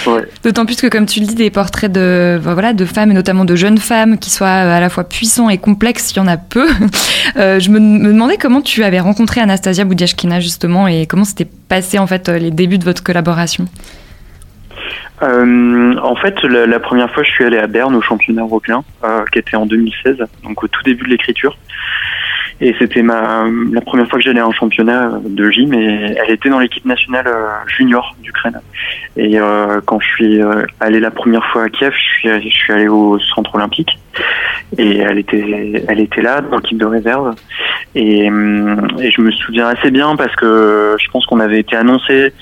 Ouais. 0.06 0.22
D'autant 0.42 0.66
plus 0.66 0.80
que, 0.80 0.88
comme 0.88 1.06
tu 1.06 1.20
le 1.20 1.26
dis, 1.26 1.34
des 1.34 1.50
portraits 1.50 1.92
de, 1.92 2.40
voilà, 2.42 2.72
de 2.72 2.84
femmes, 2.84 3.12
et 3.12 3.14
notamment 3.14 3.44
de 3.44 3.54
jeunes 3.54 3.78
femmes, 3.78 4.18
qui 4.18 4.30
soient 4.30 4.48
à 4.48 4.80
la 4.80 4.88
fois 4.88 5.04
puissants 5.04 5.48
et 5.48 5.58
complexes, 5.58 6.12
il 6.12 6.16
y 6.16 6.20
en 6.20 6.28
a 6.28 6.36
peu. 6.36 6.66
Euh, 7.36 7.60
je 7.60 7.70
me, 7.70 7.78
me, 7.78 8.12
demandais 8.12 8.36
comment 8.36 8.60
tu 8.60 8.84
avais 8.84 9.00
rencontré 9.00 9.40
Anastasia 9.40 9.84
Boudiashkina, 9.84 10.40
justement, 10.40 10.86
et 10.86 11.06
comment 11.06 11.24
s'était 11.24 11.48
passé, 11.68 11.98
en 11.98 12.06
fait, 12.06 12.28
les 12.28 12.50
débuts 12.50 12.78
de 12.78 12.84
votre 12.84 13.02
collaboration? 13.02 13.66
Euh, 15.22 15.94
en 16.02 16.16
fait, 16.16 16.42
la, 16.42 16.80
première 16.80 17.10
fois, 17.12 17.22
je 17.22 17.30
suis 17.30 17.44
allé 17.44 17.58
à 17.58 17.66
Berne 17.66 17.94
au 17.94 18.02
championnat 18.02 18.42
européen, 18.42 18.82
euh, 19.04 19.24
qui 19.32 19.38
était 19.38 19.56
en 19.56 19.66
2016, 19.66 20.16
donc 20.42 20.62
au 20.62 20.68
tout 20.68 20.82
début 20.82 21.04
de 21.04 21.10
l'écriture. 21.10 21.56
Et 22.64 22.76
c'était 22.78 23.02
ma 23.02 23.44
la 23.72 23.80
première 23.80 24.08
fois 24.08 24.20
que 24.20 24.24
j'allais 24.24 24.38
à 24.38 24.46
un 24.46 24.52
championnat 24.52 25.18
de 25.24 25.50
gym 25.50 25.74
et 25.74 26.14
elle 26.16 26.30
était 26.30 26.48
dans 26.48 26.60
l'équipe 26.60 26.84
nationale 26.84 27.26
euh, 27.26 27.48
junior 27.66 28.14
d'Ukraine. 28.22 28.60
Et 29.16 29.40
euh, 29.40 29.80
quand 29.84 29.98
je 29.98 30.06
suis 30.06 30.40
euh, 30.40 30.62
allé 30.78 31.00
la 31.00 31.10
première 31.10 31.44
fois 31.46 31.64
à 31.64 31.68
Kiev, 31.68 31.92
je 31.92 32.38
suis, 32.48 32.72
allé 32.72 32.86
au 32.86 33.18
centre 33.18 33.56
olympique 33.56 33.90
et 34.78 34.98
elle 34.98 35.18
était 35.18 35.84
elle 35.88 35.98
était 35.98 36.22
là 36.22 36.40
dans 36.40 36.58
l'équipe 36.58 36.78
de 36.78 36.86
réserve. 36.86 37.34
Et, 37.96 38.26
et 38.26 38.30
je 38.30 39.20
me 39.20 39.32
souviens 39.32 39.66
assez 39.66 39.90
bien 39.90 40.14
parce 40.14 40.34
que 40.36 40.94
je 41.00 41.10
pense 41.10 41.26
qu'on 41.26 41.40
avait 41.40 41.58
été 41.58 41.74
annoncé 41.74 42.32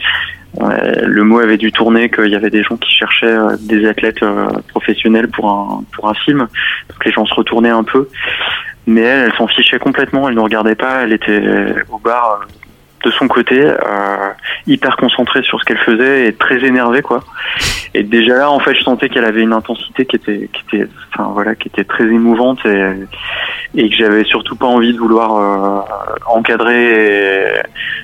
le 0.58 1.22
mot 1.22 1.38
avait 1.38 1.56
dû 1.56 1.72
tourner 1.72 2.10
qu'il 2.10 2.28
y 2.28 2.34
avait 2.34 2.50
des 2.50 2.62
gens 2.62 2.76
qui 2.76 2.90
cherchaient 2.90 3.26
euh, 3.26 3.56
des 3.60 3.86
athlètes 3.86 4.22
euh, 4.22 4.48
professionnels 4.68 5.28
pour 5.28 5.48
un 5.48 5.84
pour 5.92 6.08
un 6.08 6.14
film. 6.14 6.38
Donc 6.38 7.04
les 7.04 7.12
gens 7.12 7.24
se 7.24 7.34
retournaient 7.34 7.70
un 7.70 7.84
peu, 7.84 8.08
mais 8.86 9.02
elle, 9.02 9.26
elle 9.26 9.32
s'en 9.34 9.46
fichait 9.46 9.78
complètement. 9.78 10.28
Elle 10.28 10.34
ne 10.34 10.40
regardait 10.40 10.74
pas. 10.74 11.02
Elle 11.02 11.12
était 11.12 11.42
au 11.90 11.98
bar 11.98 12.40
euh, 12.40 12.46
de 13.04 13.10
son 13.10 13.28
côté, 13.28 13.62
euh, 13.64 14.28
hyper 14.66 14.96
concentrée 14.96 15.42
sur 15.42 15.58
ce 15.58 15.64
qu'elle 15.64 15.78
faisait 15.78 16.26
et 16.26 16.34
très 16.34 16.62
énervée 16.64 17.00
quoi. 17.02 17.24
Et 17.94 18.02
déjà 18.02 18.36
là, 18.36 18.50
en 18.50 18.60
fait, 18.60 18.74
je 18.74 18.82
sentais 18.82 19.08
qu'elle 19.08 19.24
avait 19.24 19.40
une 19.40 19.52
intensité 19.52 20.04
qui 20.04 20.16
était, 20.16 20.48
qui 20.52 20.76
était, 20.76 20.88
enfin 21.12 21.30
voilà, 21.32 21.54
qui 21.54 21.68
était 21.68 21.84
très 21.84 22.04
émouvante 22.04 22.64
et, 22.66 22.92
et 23.74 23.88
que 23.88 23.96
j'avais 23.96 24.24
surtout 24.24 24.56
pas 24.56 24.66
envie 24.66 24.92
de 24.92 24.98
vouloir 24.98 25.36
euh, 25.36 25.80
encadrer, 26.26 27.62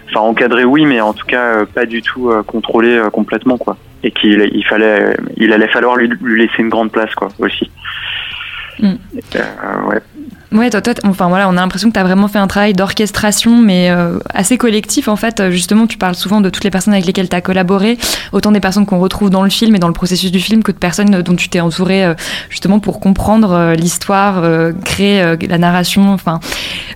enfin 0.09 0.21
encadrer 0.21 0.65
oui, 0.65 0.85
mais 0.87 1.01
en 1.01 1.13
tout 1.13 1.27
cas 1.27 1.59
euh, 1.59 1.67
pas 1.67 1.87
du 1.87 2.03
tout 2.03 2.31
euh, 2.31 2.43
contrôler 2.43 3.01
complètement 3.13 3.59
quoi. 3.59 3.77
Et 4.03 4.11
qu'il 4.11 4.49
il 4.53 4.65
fallait, 4.65 5.17
il 5.37 5.53
allait 5.53 5.69
falloir 5.69 5.97
lui, 5.97 6.09
lui 6.21 6.41
laisser 6.41 6.63
une 6.63 6.69
grande 6.69 6.93
place 6.93 7.15
quoi 7.15 7.29
aussi. 7.39 7.71
Mm. 8.79 8.95
ouais. 9.89 10.01
Ouais, 10.57 10.71
toi, 10.71 10.81
toi, 10.81 10.95
enfin 11.05 11.29
voilà, 11.29 11.51
on 11.51 11.53
a 11.53 11.61
l'impression 11.61 11.91
que 11.91 11.93
tu 11.93 12.01
as 12.01 12.05
vraiment 12.05 12.29
fait 12.29 12.39
un 12.39 12.47
travail 12.47 12.73
d'orchestration, 12.73 13.61
mais 13.61 13.91
euh, 13.91 14.19
assez 14.33 14.57
collectif 14.57 15.07
en 15.07 15.17
fait. 15.17 15.51
Justement, 15.51 15.87
tu 15.87 15.99
parles 15.99 16.15
souvent 16.15 16.41
de 16.41 16.49
toutes 16.49 16.65
les 16.65 16.71
personnes 16.71 16.95
avec 16.95 17.05
lesquelles 17.05 17.29
tu 17.29 17.37
as 17.37 17.43
collaboré, 17.43 17.99
autant 18.33 18.53
des 18.53 18.61
personnes 18.61 18.87
qu'on 18.87 18.99
retrouve 18.99 19.29
dans 19.29 19.43
le 19.43 19.51
film 19.51 19.77
et 19.77 19.79
dans 19.79 19.89
le 19.89 19.93
processus 19.93 20.33
du 20.33 20.41
film 20.41 20.63
que 20.63 20.73
de 20.73 20.79
personnes 20.79 21.21
dont 21.21 21.37
tu 21.37 21.51
t'es 21.51 21.61
entouré 21.61 22.07
euh, 22.07 22.15
justement 22.49 22.79
pour 22.79 23.01
comprendre 23.01 23.53
euh, 23.53 23.75
l'histoire, 23.75 24.43
créer 24.85 25.37
la 25.47 25.59
narration. 25.59 26.11
Enfin, 26.13 26.41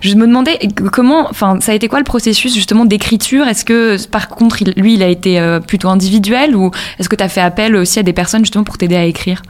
je 0.01 0.15
me 0.15 0.25
demandais 0.25 0.57
comment, 0.91 1.27
enfin, 1.29 1.59
ça 1.59 1.71
a 1.71 1.75
été 1.75 1.87
quoi 1.87 1.99
le 1.99 2.05
processus 2.05 2.55
justement 2.55 2.85
d'écriture? 2.85 3.47
Est-ce 3.47 3.63
que 3.63 4.03
par 4.07 4.27
contre, 4.27 4.57
lui, 4.75 4.95
il 4.95 5.03
a 5.03 5.07
été 5.07 5.59
plutôt 5.67 5.89
individuel 5.89 6.55
ou 6.55 6.71
est-ce 6.97 7.09
que 7.09 7.15
tu 7.15 7.23
as 7.23 7.29
fait 7.29 7.41
appel 7.41 7.75
aussi 7.75 7.99
à 7.99 8.03
des 8.03 8.13
personnes 8.13 8.41
justement 8.41 8.63
pour 8.63 8.79
t'aider 8.79 8.95
à 8.95 9.05
écrire? 9.05 9.43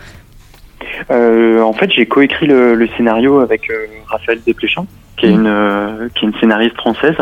euh, 0.90 0.90
en 1.09 1.73
fait, 1.73 1.91
j'ai 1.91 2.05
coécrit 2.05 2.47
le, 2.47 2.75
le, 2.75 2.87
scénario 2.97 3.39
avec 3.39 3.69
euh, 3.69 3.85
Raphaël 4.07 4.39
Desplechin, 4.45 4.85
qui 5.17 5.27
est 5.27 5.29
mm. 5.29 5.39
une 5.39 5.47
euh, 5.47 6.09
qui 6.15 6.25
est 6.25 6.29
une 6.29 6.39
scénariste 6.39 6.75
française, 6.75 7.15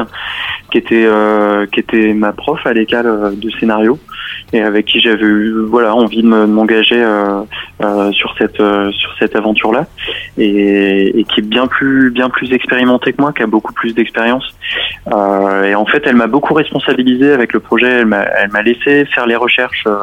qui 0.71 0.77
était 0.77 1.05
euh, 1.05 1.65
qui 1.67 1.79
était 1.79 2.13
ma 2.13 2.33
prof 2.33 2.59
à 2.65 2.73
l'école 2.73 3.37
de 3.37 3.49
scénario 3.59 3.99
et 4.53 4.61
avec 4.61 4.85
qui 4.85 4.99
j'avais 4.99 5.21
eu 5.21 5.65
voilà 5.67 5.95
envie 5.95 6.23
de 6.23 6.27
m'engager 6.27 7.01
euh, 7.01 7.41
euh, 7.83 8.11
sur 8.11 8.33
cette 8.37 8.59
euh, 8.59 8.91
sur 8.91 9.13
cette 9.19 9.35
aventure 9.35 9.71
là 9.71 9.85
et, 10.37 11.19
et, 11.19 11.23
qui 11.23 11.41
est 11.41 11.43
bien 11.43 11.67
plus 11.67 12.09
bien 12.09 12.29
plus 12.29 12.51
expérimentée 12.51 13.13
que 13.13 13.21
moi 13.21 13.31
qui 13.31 13.43
a 13.43 13.47
beaucoup 13.47 13.73
plus 13.73 13.93
d'expérience 13.93 14.43
euh, 15.13 15.63
et 15.63 15.75
en 15.75 15.85
fait 15.85 16.03
elle 16.05 16.15
m'a 16.15 16.27
beaucoup 16.27 16.53
responsabilisé 16.53 17.31
avec 17.31 17.53
le 17.53 17.59
projet 17.59 17.87
elle 17.87 18.07
m'a 18.07 18.21
elle 18.21 18.49
m'a 18.49 18.61
laissé 18.61 19.05
faire 19.05 19.27
les 19.27 19.35
recherches 19.35 19.83
euh, 19.87 19.97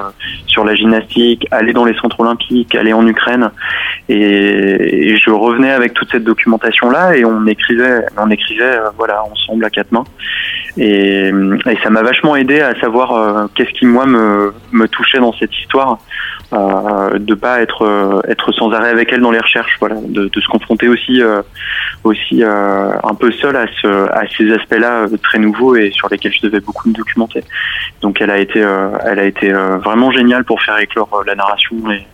sur 0.46 0.64
la 0.64 0.74
gymnastique 0.74 1.46
aller 1.50 1.72
dans 1.72 1.84
les 1.84 1.94
centres 1.94 2.20
olympiques 2.20 2.74
aller 2.74 2.92
en 2.92 3.06
Ukraine 3.06 3.50
et, 4.08 5.16
je 5.16 5.30
revenais 5.30 5.72
avec 5.72 5.94
toute 5.94 6.10
cette 6.10 6.24
documentation 6.24 6.90
là 6.90 7.16
et 7.16 7.24
on 7.24 7.46
écrivait 7.46 8.04
on 8.16 8.30
écrivait 8.30 8.78
voilà 8.96 9.22
ensemble 9.24 9.64
à 9.64 9.70
quatre 9.70 9.90
mains 9.92 10.04
et, 10.78 11.32
ça 11.82 11.90
m'a 11.90 12.02
vachement 12.02 12.36
aidé 12.36 12.60
à 12.60 12.78
savoir 12.80 13.48
qu'est-ce 13.54 13.70
qui 13.70 13.86
moi 13.86 14.06
me 14.06 14.36
me, 14.72 14.86
touchait 14.88 15.18
dans 15.18 15.32
cette 15.32 15.54
histoire, 15.58 15.98
euh, 16.52 17.18
de 17.18 17.34
pas 17.34 17.60
être 17.60 17.82
euh, 17.82 18.20
être 18.28 18.52
sans 18.52 18.70
arrêt 18.72 18.90
avec 18.90 19.12
elle 19.12 19.20
dans 19.20 19.30
les 19.30 19.40
recherches, 19.40 19.76
voilà, 19.80 19.96
de, 20.00 20.30
se 20.32 20.48
confronter 20.48 20.88
aussi 20.88 21.20
euh, 21.20 21.42
aussi 22.04 22.42
euh, 22.42 22.92
un 23.02 23.14
peu 23.14 23.32
seul 23.32 23.56
à 23.56 23.66
ce 23.80 23.88
à 24.12 24.26
ces 24.36 24.52
aspects-là 24.52 25.06
très 25.22 25.38
nouveaux 25.38 25.76
et 25.76 25.90
sur 25.90 26.08
lesquels 26.08 26.32
je 26.32 26.42
devais 26.42 26.60
beaucoup 26.60 26.88
me 26.88 26.94
documenter. 26.94 27.42
Donc 28.02 28.20
elle 28.20 28.30
a 28.30 28.38
été 28.38 28.60
elle 28.60 29.18
a 29.18 29.24
été 29.24 29.52
vraiment 29.52 30.10
géniale 30.10 30.44
pour 30.44 30.62
faire 30.62 30.78
éclore 30.78 31.22
la 31.26 31.34
narration 31.34 31.76
et, 31.90 32.06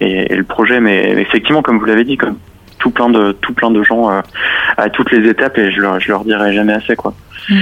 et, 0.00 0.34
le 0.34 0.44
projet, 0.44 0.80
mais 0.80 1.12
effectivement, 1.20 1.62
comme 1.62 1.78
vous 1.78 1.84
l'avez 1.84 2.04
dit, 2.04 2.16
comme 2.16 2.38
tout 2.78 2.90
plein 2.90 3.08
de 3.10 3.32
tout 3.32 3.52
plein 3.52 3.70
de 3.70 3.82
gens 3.82 4.08
à 4.76 4.90
toutes 4.90 5.10
les 5.10 5.28
étapes 5.28 5.58
et 5.58 5.72
je 5.72 5.80
leur, 5.80 5.98
je 5.98 6.08
leur 6.08 6.24
dirai 6.24 6.54
jamais 6.54 6.74
assez 6.74 6.94
quoi. 6.94 7.12
Mm. 7.48 7.60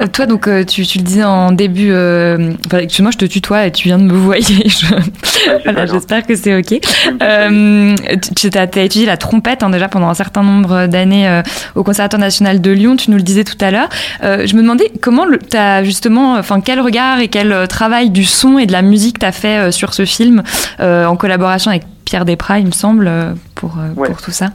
Euh, 0.00 0.06
toi, 0.06 0.26
donc, 0.26 0.46
euh, 0.46 0.64
tu, 0.64 0.86
tu, 0.86 0.98
le 0.98 1.04
disais 1.04 1.24
en 1.24 1.50
début, 1.50 1.90
euh, 1.90 2.52
enfin, 2.66 2.78
excuse-moi, 2.78 3.10
je 3.10 3.18
te 3.18 3.24
tutoie 3.24 3.66
et 3.66 3.72
tu 3.72 3.88
viens 3.88 3.98
de 3.98 4.04
me 4.04 4.16
voyer. 4.16 4.66
voilà, 5.64 5.86
j'espère 5.86 6.24
que 6.24 6.36
c'est 6.36 6.56
OK. 6.56 6.80
Euh, 7.20 7.94
tu 8.36 8.50
as, 8.54 8.82
étudié 8.82 9.06
la 9.06 9.16
trompette 9.16 9.62
hein, 9.62 9.70
déjà 9.70 9.88
pendant 9.88 10.08
un 10.08 10.14
certain 10.14 10.42
nombre 10.42 10.86
d'années 10.86 11.42
au 11.74 11.82
Conservatoire 11.82 12.20
national 12.20 12.60
de 12.60 12.70
Lyon, 12.70 12.96
tu 12.96 13.10
nous 13.10 13.16
le 13.16 13.22
disais 13.22 13.44
tout 13.44 13.56
à 13.60 13.70
l'heure. 13.70 13.88
je 14.22 14.54
me 14.54 14.62
demandais 14.62 14.92
comment 15.00 15.24
tu 15.50 15.56
as 15.56 15.82
justement, 15.82 16.34
enfin, 16.34 16.60
quel 16.60 16.80
regard 16.80 17.20
et 17.20 17.28
quel 17.28 17.66
travail 17.68 18.10
du 18.10 18.24
son 18.24 18.58
et 18.58 18.66
de 18.66 18.72
la 18.72 18.82
musique 18.82 19.18
tu 19.18 19.26
as 19.26 19.32
fait 19.32 19.72
sur 19.72 19.94
ce 19.94 20.04
film 20.04 20.42
en 20.78 21.16
collaboration 21.16 21.70
avec 21.70 21.84
Pierre 22.04 22.24
Desprats, 22.24 22.58
il 22.58 22.66
me 22.66 22.72
semble, 22.72 23.10
pour, 23.54 23.78
pour 23.94 24.22
tout 24.22 24.30
ça. 24.30 24.50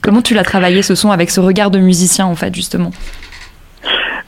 Comment 0.00 0.22
tu 0.22 0.34
l'as 0.34 0.44
travaillé 0.44 0.82
ce 0.82 0.94
son 0.94 1.10
avec 1.10 1.30
ce 1.30 1.40
regard 1.40 1.70
de 1.70 1.78
musicien, 1.78 2.26
en 2.26 2.36
fait, 2.36 2.54
justement? 2.54 2.90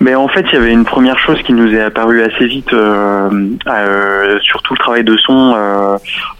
Mais 0.01 0.15
en 0.15 0.29
fait, 0.29 0.47
il 0.49 0.55
y 0.55 0.57
avait 0.57 0.73
une 0.73 0.87
première 0.87 1.19
chose 1.19 1.41
qui 1.43 1.53
nous 1.53 1.75
est 1.75 1.83
apparue 1.83 2.23
assez 2.23 2.47
vite, 2.47 2.73
euh, 2.73 3.51
euh, 3.69 4.39
surtout 4.41 4.73
le 4.73 4.79
travail 4.79 5.05
de 5.05 5.15
son, 5.19 5.55
euh, 5.55 5.97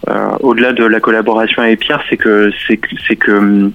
euh, 0.09 0.31
au-delà 0.41 0.73
de 0.73 0.85
la 0.85 0.99
collaboration 0.99 1.61
avec 1.61 1.81
Pierre, 1.81 2.03
c'est 2.09 2.17
que 2.17 2.51
c'est 2.67 2.79
que, 2.79 2.89
c'est 3.07 3.17
que 3.17 3.71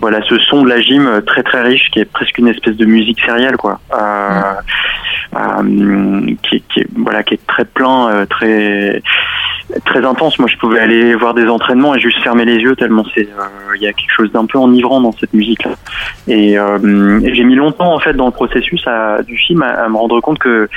voilà 0.00 0.20
ce 0.22 0.36
son 0.38 0.62
de 0.62 0.68
la 0.68 0.80
gym 0.80 1.22
très 1.26 1.44
très 1.44 1.62
riche, 1.62 1.90
qui 1.92 2.00
est 2.00 2.10
presque 2.10 2.38
une 2.38 2.48
espèce 2.48 2.76
de 2.76 2.86
musique 2.86 3.20
sérielle, 3.20 3.56
quoi, 3.56 3.78
qui, 6.42 6.64
qui, 6.68 6.80
est, 6.80 6.88
voilà, 6.96 7.22
qui 7.22 7.34
est 7.34 7.46
très 7.46 7.64
plein, 7.64 8.26
très 8.28 9.00
très 9.84 10.04
intense. 10.04 10.38
Moi, 10.38 10.48
je 10.48 10.56
pouvais 10.56 10.80
aller 10.80 11.14
voir 11.14 11.34
des 11.34 11.46
entraînements 11.46 11.94
et 11.94 12.00
juste 12.00 12.22
fermer 12.22 12.44
les 12.44 12.56
yeux 12.56 12.76
tellement 12.76 13.04
c'est 13.14 13.28
euh, 13.28 13.76
il 13.76 13.82
y 13.82 13.86
a 13.86 13.92
quelque 13.92 14.12
chose 14.12 14.32
d'un 14.32 14.46
peu 14.46 14.58
enivrant 14.58 15.00
dans 15.00 15.12
cette 15.12 15.32
musique-là. 15.32 15.72
Et, 16.28 16.58
euh, 16.58 17.20
j'ai 17.32 17.44
mis 17.44 17.54
longtemps 17.54 17.94
en 17.94 17.98
fait 17.98 18.14
dans 18.14 18.26
le 18.26 18.32
processus 18.32 18.84
du 19.26 19.36
film 19.36 19.62
à, 19.62 19.88
me 19.88 19.96
rendre 19.96 20.20
compte 20.20 20.38
que 20.38 20.68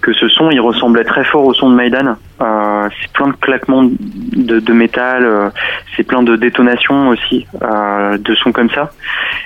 que 0.00 0.12
ce 0.12 0.28
son 0.28 0.50
il 0.50 0.60
ressemblait 0.60 1.04
très 1.04 1.24
fort 1.24 1.44
au 1.44 1.54
son 1.54 1.70
de 1.70 1.74
Maïdan. 1.74 2.16
Euh, 2.42 2.88
c'est 3.00 3.12
plein 3.12 3.28
de 3.28 3.34
claquements 3.34 3.84
de, 3.84 4.58
de 4.58 4.72
métal, 4.72 5.24
euh, 5.24 5.50
c'est 5.96 6.02
plein 6.02 6.22
de 6.22 6.34
détonations 6.36 7.08
aussi, 7.10 7.46
euh, 7.62 8.18
de 8.18 8.34
sons 8.34 8.52
comme 8.52 8.70
ça. 8.70 8.90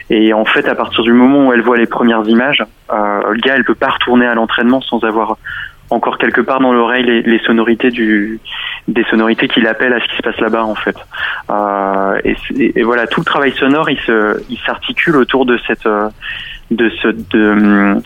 Et 0.08 0.32
en 0.32 0.44
fait, 0.44 0.66
à 0.68 0.74
partir 0.74 1.02
du 1.02 1.12
moment 1.12 1.48
où 1.48 1.52
elle 1.52 1.62
voit 1.62 1.76
les 1.76 1.86
premières 1.86 2.26
images, 2.26 2.64
euh, 2.92 3.20
Olga, 3.28 3.54
elle 3.56 3.64
peut 3.64 3.74
pas 3.74 3.90
retourner 3.90 4.26
à 4.26 4.34
l'entraînement 4.34 4.80
sans 4.80 5.02
avoir 5.04 5.36
encore 5.90 6.18
quelque 6.18 6.40
part 6.40 6.60
dans 6.60 6.72
l'oreille 6.72 7.04
les, 7.04 7.22
les, 7.22 7.38
sonorités 7.40 7.90
du 7.90 8.40
des 8.88 9.04
sonorités 9.04 9.48
qui 9.48 9.60
l'appellent 9.60 9.92
à 9.92 10.00
ce 10.00 10.08
qui 10.08 10.16
se 10.16 10.22
passe 10.22 10.38
là-bas 10.40 10.64
en 10.64 10.74
fait. 10.74 10.96
Euh, 11.50 12.20
et, 12.24 12.36
et, 12.76 12.82
voilà, 12.82 13.06
tout 13.06 13.20
le 13.20 13.26
travail 13.26 13.52
sonore, 13.52 13.90
il 13.90 13.98
se 14.00 14.42
il 14.48 14.58
s'articule 14.58 15.16
autour 15.16 15.46
de 15.46 15.58
cette 15.66 15.88
de 16.70 16.90
ce 17.02 17.08
de 17.08 18.00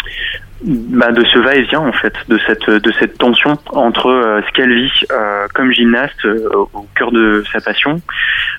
bah, 0.62 1.10
de 1.10 1.24
ce 1.24 1.38
va-et-vient 1.38 1.80
en 1.80 1.92
fait, 1.92 2.12
de 2.28 2.38
cette 2.46 2.68
de 2.68 2.92
cette 2.98 3.16
tension 3.16 3.56
entre 3.72 4.10
euh, 4.10 4.42
ce 4.46 4.52
qu'elle 4.52 4.74
vit 4.74 4.92
euh, 5.10 5.46
comme 5.54 5.72
gymnaste 5.72 6.22
euh, 6.26 6.50
au 6.52 6.86
cœur 6.94 7.12
de 7.12 7.42
sa 7.50 7.60
passion 7.60 8.00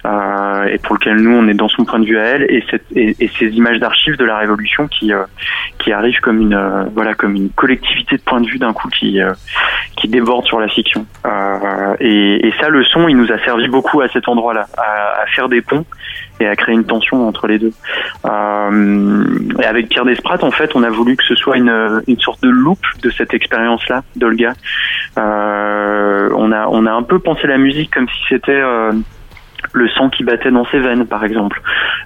euh, 0.06 0.64
et 0.66 0.80
pour 0.80 0.96
lequel 0.96 1.18
nous 1.18 1.32
on 1.32 1.48
est 1.48 1.54
dans 1.54 1.68
son 1.68 1.86
point 1.86 2.00
de 2.00 2.06
vue 2.06 2.18
à 2.18 2.24
elle 2.24 2.44
et, 2.50 2.64
cette, 2.72 2.86
et, 2.96 3.16
ces 3.38 3.50
images 3.50 3.80
d'archives 3.80 4.18
de 4.18 4.26
la 4.26 4.40
Révolution 4.40 4.88
qui 4.88 5.12
qui 5.78 5.92
arrivent 5.92 6.20
comme 6.22 6.42
une 6.42 6.90
voilà 6.96 7.14
comme 7.14 7.36
une 7.36 7.52
collectivité 7.52 8.18
de 8.18 8.24
points 8.24 8.42
de 8.42 8.48
vue 8.48 8.58
d'un 8.58 8.74
coup 8.74 8.90
qui 8.90 9.20
qui 9.96 10.08
déborde 10.08 10.46
sur 10.46 10.60
la 10.60 10.70
fiction 10.70 11.06
et, 12.00 12.48
et, 12.48 12.54
ça 12.60 12.70
le 12.70 12.84
son 12.84 13.08
il 13.10 13.18
nous 13.18 13.32
a 13.32 13.38
servi 13.46 13.68
beaucoup 13.68 14.02
à 14.02 14.08
cet 14.08 14.28
endroit-là 14.28 14.66
à, 14.76 15.22
à 15.22 15.26
faire 15.28 15.50
des 15.50 15.62
ponts 15.62 15.86
et 16.40 16.48
à 16.48 16.56
créer 16.56 16.74
une 16.74 16.86
tension 16.86 17.28
entre 17.28 17.46
les 17.46 17.60
deux. 17.60 17.72
Et 18.26 19.66
avec 19.66 19.90
Pierre 19.90 20.06
Desprats, 20.06 20.44
en 20.44 20.50
fait, 20.50 20.76
on 20.76 20.82
a 20.82 20.90
voulu 20.90 21.16
que 21.16 21.24
ce 21.24 21.36
soit 21.36 21.58
une, 21.58 21.70
une 22.08 22.20
sorte 22.20 22.42
de 22.44 22.50
loupe 22.50 22.86
de 23.02 23.10
cette 23.10 23.34
expérience-là 23.34 24.04
d'Olga. 24.16 24.54
Euh, 25.18 26.30
on 26.36 26.52
a 26.52 26.68
on 26.68 26.86
a 26.86 26.92
un 26.92 27.04
peu 27.04 27.20
pensé 27.20 27.48
la 27.48 27.58
musique 27.58 27.92
comme 27.92 28.08
si 28.08 28.22
c'était 28.30 28.52
euh, 28.52 28.92
le 29.74 29.90
sang 29.90 30.10
qui 30.10 30.24
battait 30.24 30.52
dans 30.52 30.66
ses 30.66 30.80
veines, 30.80 31.06
par 31.06 31.24
exemple, 31.24 31.62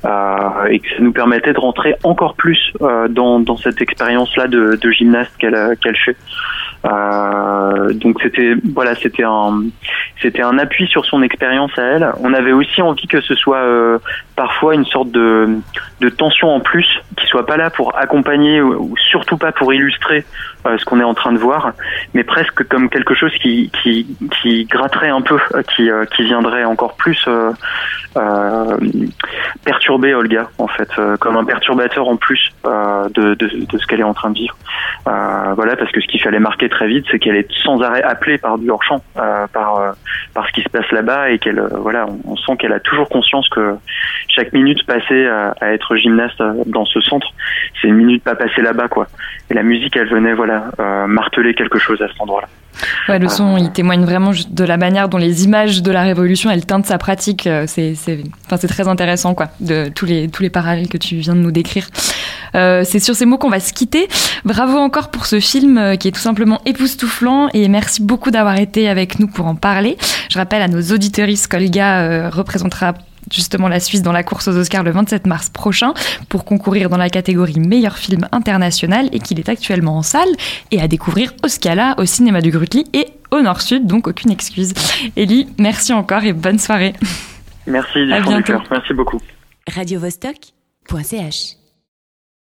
euh, 0.05 0.65
et 0.69 0.79
que 0.79 0.89
ça 0.89 0.99
nous 0.99 1.11
permettait 1.11 1.53
de 1.53 1.59
rentrer 1.59 1.95
encore 2.03 2.35
plus 2.35 2.73
euh, 2.81 3.07
dans, 3.07 3.57
cette 3.57 3.81
expérience-là 3.81 4.47
de, 4.47 4.91
gymnaste 4.91 5.31
qu'elle 5.37 5.97
fait. 6.05 6.17
Euh, 6.85 7.93
donc 7.93 8.21
c'était 8.21 8.53
voilà, 8.73 8.95
c'était 8.95 9.23
un 9.23 9.63
c'était 10.21 10.43
un 10.43 10.57
appui 10.59 10.87
sur 10.87 11.05
son 11.05 11.23
expérience 11.23 11.71
à 11.77 11.83
elle. 11.83 12.11
On 12.19 12.33
avait 12.33 12.51
aussi 12.51 12.81
envie 12.81 13.07
que 13.07 13.21
ce 13.21 13.33
soit 13.35 13.57
euh, 13.57 13.97
parfois 14.35 14.75
une 14.75 14.85
sorte 14.85 15.11
de, 15.11 15.57
de 16.01 16.09
tension 16.09 16.49
en 16.49 16.59
plus, 16.59 16.87
qui 17.17 17.25
soit 17.27 17.45
pas 17.45 17.57
là 17.57 17.69
pour 17.69 17.97
accompagner 17.97 18.61
ou, 18.61 18.93
surtout 19.09 19.37
pas 19.37 19.51
pour 19.51 19.73
illustrer 19.73 20.25
euh, 20.65 20.77
ce 20.77 20.85
qu'on 20.85 20.99
est 20.99 21.05
en 21.05 21.13
train 21.13 21.31
de 21.31 21.37
voir, 21.37 21.73
mais 22.13 22.23
presque 22.23 22.67
comme 22.67 22.89
quelque 22.89 23.15
chose 23.15 23.33
qui 23.41 23.71
qui, 23.81 24.15
qui 24.41 24.65
gratterait 24.65 25.09
un 25.09 25.21
peu, 25.21 25.39
qui 25.75 25.89
qui 26.15 26.23
viendrait 26.23 26.65
encore 26.65 26.95
plus 26.95 27.27
perturber 29.63 30.13
Olga 30.13 30.49
en 30.57 30.67
fait, 30.67 30.89
comme 31.19 31.37
un 31.37 31.45
perturbateur 31.45 32.07
en 32.07 32.15
plus 32.15 32.51
de, 32.63 33.33
de, 33.33 33.65
de 33.65 33.77
ce 33.77 33.85
qu'elle 33.87 33.99
est 33.99 34.03
en 34.03 34.13
train 34.13 34.29
de 34.29 34.35
vivre. 34.37 34.55
voilà, 35.05 35.75
parce 35.75 35.91
que 35.91 36.01
ce 36.01 36.07
qu'il 36.07 36.21
fallait 36.21 36.39
marquer 36.39 36.69
très 36.75 36.87
vite, 36.87 37.05
c'est 37.09 37.19
qu'elle 37.19 37.37
est 37.37 37.47
sans 37.63 37.81
arrêt 37.81 38.03
appelée 38.03 38.37
par 38.37 38.57
du 38.57 38.69
hors-champ, 38.69 39.01
euh, 39.17 39.47
par, 39.47 39.79
euh, 39.79 39.91
par 40.33 40.45
ce 40.47 40.51
qui 40.51 40.61
se 40.61 40.69
passe 40.69 40.89
là-bas 40.91 41.29
et 41.29 41.39
qu'elle, 41.39 41.59
euh, 41.59 41.69
voilà, 41.77 42.05
on, 42.25 42.35
sent 42.35 42.57
qu'elle 42.59 42.73
a 42.73 42.81
toujours 42.81 43.07
conscience 43.07 43.47
que 43.49 43.75
chaque 44.27 44.51
minute 44.51 44.85
passée 44.85 45.25
à, 45.25 45.73
être 45.73 45.95
gymnaste 45.95 46.43
dans 46.65 46.85
ce 46.85 46.99
centre, 47.01 47.27
c'est 47.81 47.87
une 47.87 47.95
minute 47.95 48.23
pas 48.23 48.35
passée 48.35 48.61
là-bas, 48.61 48.89
quoi. 48.89 49.07
Et 49.49 49.53
la 49.53 49.63
musique, 49.63 49.95
elle 49.95 50.09
venait, 50.09 50.33
voilà, 50.33 50.65
marteler 51.07 51.53
quelque 51.53 51.79
chose 51.79 52.01
à 52.01 52.07
cet 52.07 52.19
endroit-là. 52.19 52.47
Ouais, 53.07 53.19
le 53.19 53.29
son, 53.29 53.57
il 53.57 53.71
témoigne 53.71 54.03
vraiment 54.03 54.31
de 54.31 54.63
la 54.65 54.75
manière 54.75 55.07
dont 55.07 55.17
les 55.17 55.45
images 55.45 55.81
de 55.81 55.91
la 55.91 56.03
Révolution, 56.03 56.49
elles 56.51 56.65
teintent 56.65 56.85
sa 56.85 56.97
pratique. 56.97 57.47
C'est, 57.67 57.95
c'est, 57.95 58.19
enfin, 58.45 58.57
c'est 58.57 58.67
très 58.67 58.87
intéressant, 58.87 59.33
quoi, 59.33 59.47
de 59.61 59.89
tous 59.89 60.05
les, 60.05 60.29
tous 60.29 60.43
les 60.43 60.49
parallèles 60.49 60.89
que 60.89 60.97
tu 60.97 61.15
viens 61.15 61.35
de 61.35 61.39
nous 61.39 61.51
décrire. 61.51 61.87
Euh, 62.55 62.83
c'est 62.85 62.99
sur 62.99 63.15
ces 63.15 63.25
mots 63.25 63.37
qu'on 63.37 63.49
va 63.49 63.59
se 63.59 63.73
quitter. 63.73 64.07
Bravo 64.43 64.77
encore 64.77 65.11
pour 65.11 65.25
ce 65.25 65.39
film 65.39 65.77
euh, 65.77 65.95
qui 65.95 66.07
est 66.07 66.11
tout 66.11 66.21
simplement 66.21 66.61
époustouflant 66.65 67.49
et 67.53 67.67
merci 67.67 68.01
beaucoup 68.01 68.31
d'avoir 68.31 68.57
été 68.57 68.89
avec 68.89 69.19
nous 69.19 69.27
pour 69.27 69.45
en 69.45 69.55
parler. 69.55 69.97
Je 70.29 70.37
rappelle 70.37 70.61
à 70.61 70.67
nos 70.67 70.81
auditeuristes 70.81 71.47
qu'Olga 71.47 72.01
euh, 72.01 72.29
représentera 72.29 72.93
justement 73.31 73.67
la 73.67 73.79
Suisse 73.79 74.01
dans 74.01 74.11
la 74.11 74.23
course 74.23 74.47
aux 74.47 74.55
Oscars 74.55 74.83
le 74.83 74.91
27 74.91 75.25
mars 75.25 75.49
prochain 75.49 75.93
pour 76.29 76.45
concourir 76.45 76.89
dans 76.89 76.97
la 76.97 77.09
catégorie 77.09 77.59
meilleur 77.59 77.97
film 77.97 78.27
international 78.31 79.09
et 79.11 79.19
qu'il 79.19 79.39
est 79.39 79.49
actuellement 79.49 79.97
en 79.97 80.03
salle 80.03 80.29
et 80.71 80.81
à 80.81 80.87
découvrir 80.87 81.33
au 81.43 81.47
Scala, 81.47 81.95
au 81.97 82.05
cinéma 82.05 82.41
du 82.41 82.51
Grutli 82.51 82.85
et 82.93 83.07
au 83.31 83.41
Nord-Sud, 83.41 83.87
donc 83.87 84.07
aucune 84.07 84.31
excuse. 84.31 84.73
Ellie, 85.15 85.47
merci 85.57 85.91
encore 85.91 86.23
et 86.23 86.33
bonne 86.33 86.59
soirée. 86.59 86.93
Merci, 87.67 88.05
du 88.05 88.13
à 88.13 88.19
bientôt. 88.21 88.61
Merci 88.69 88.93
beaucoup. 88.93 89.19
Radio 89.67 89.99
-Vostok 89.99 90.53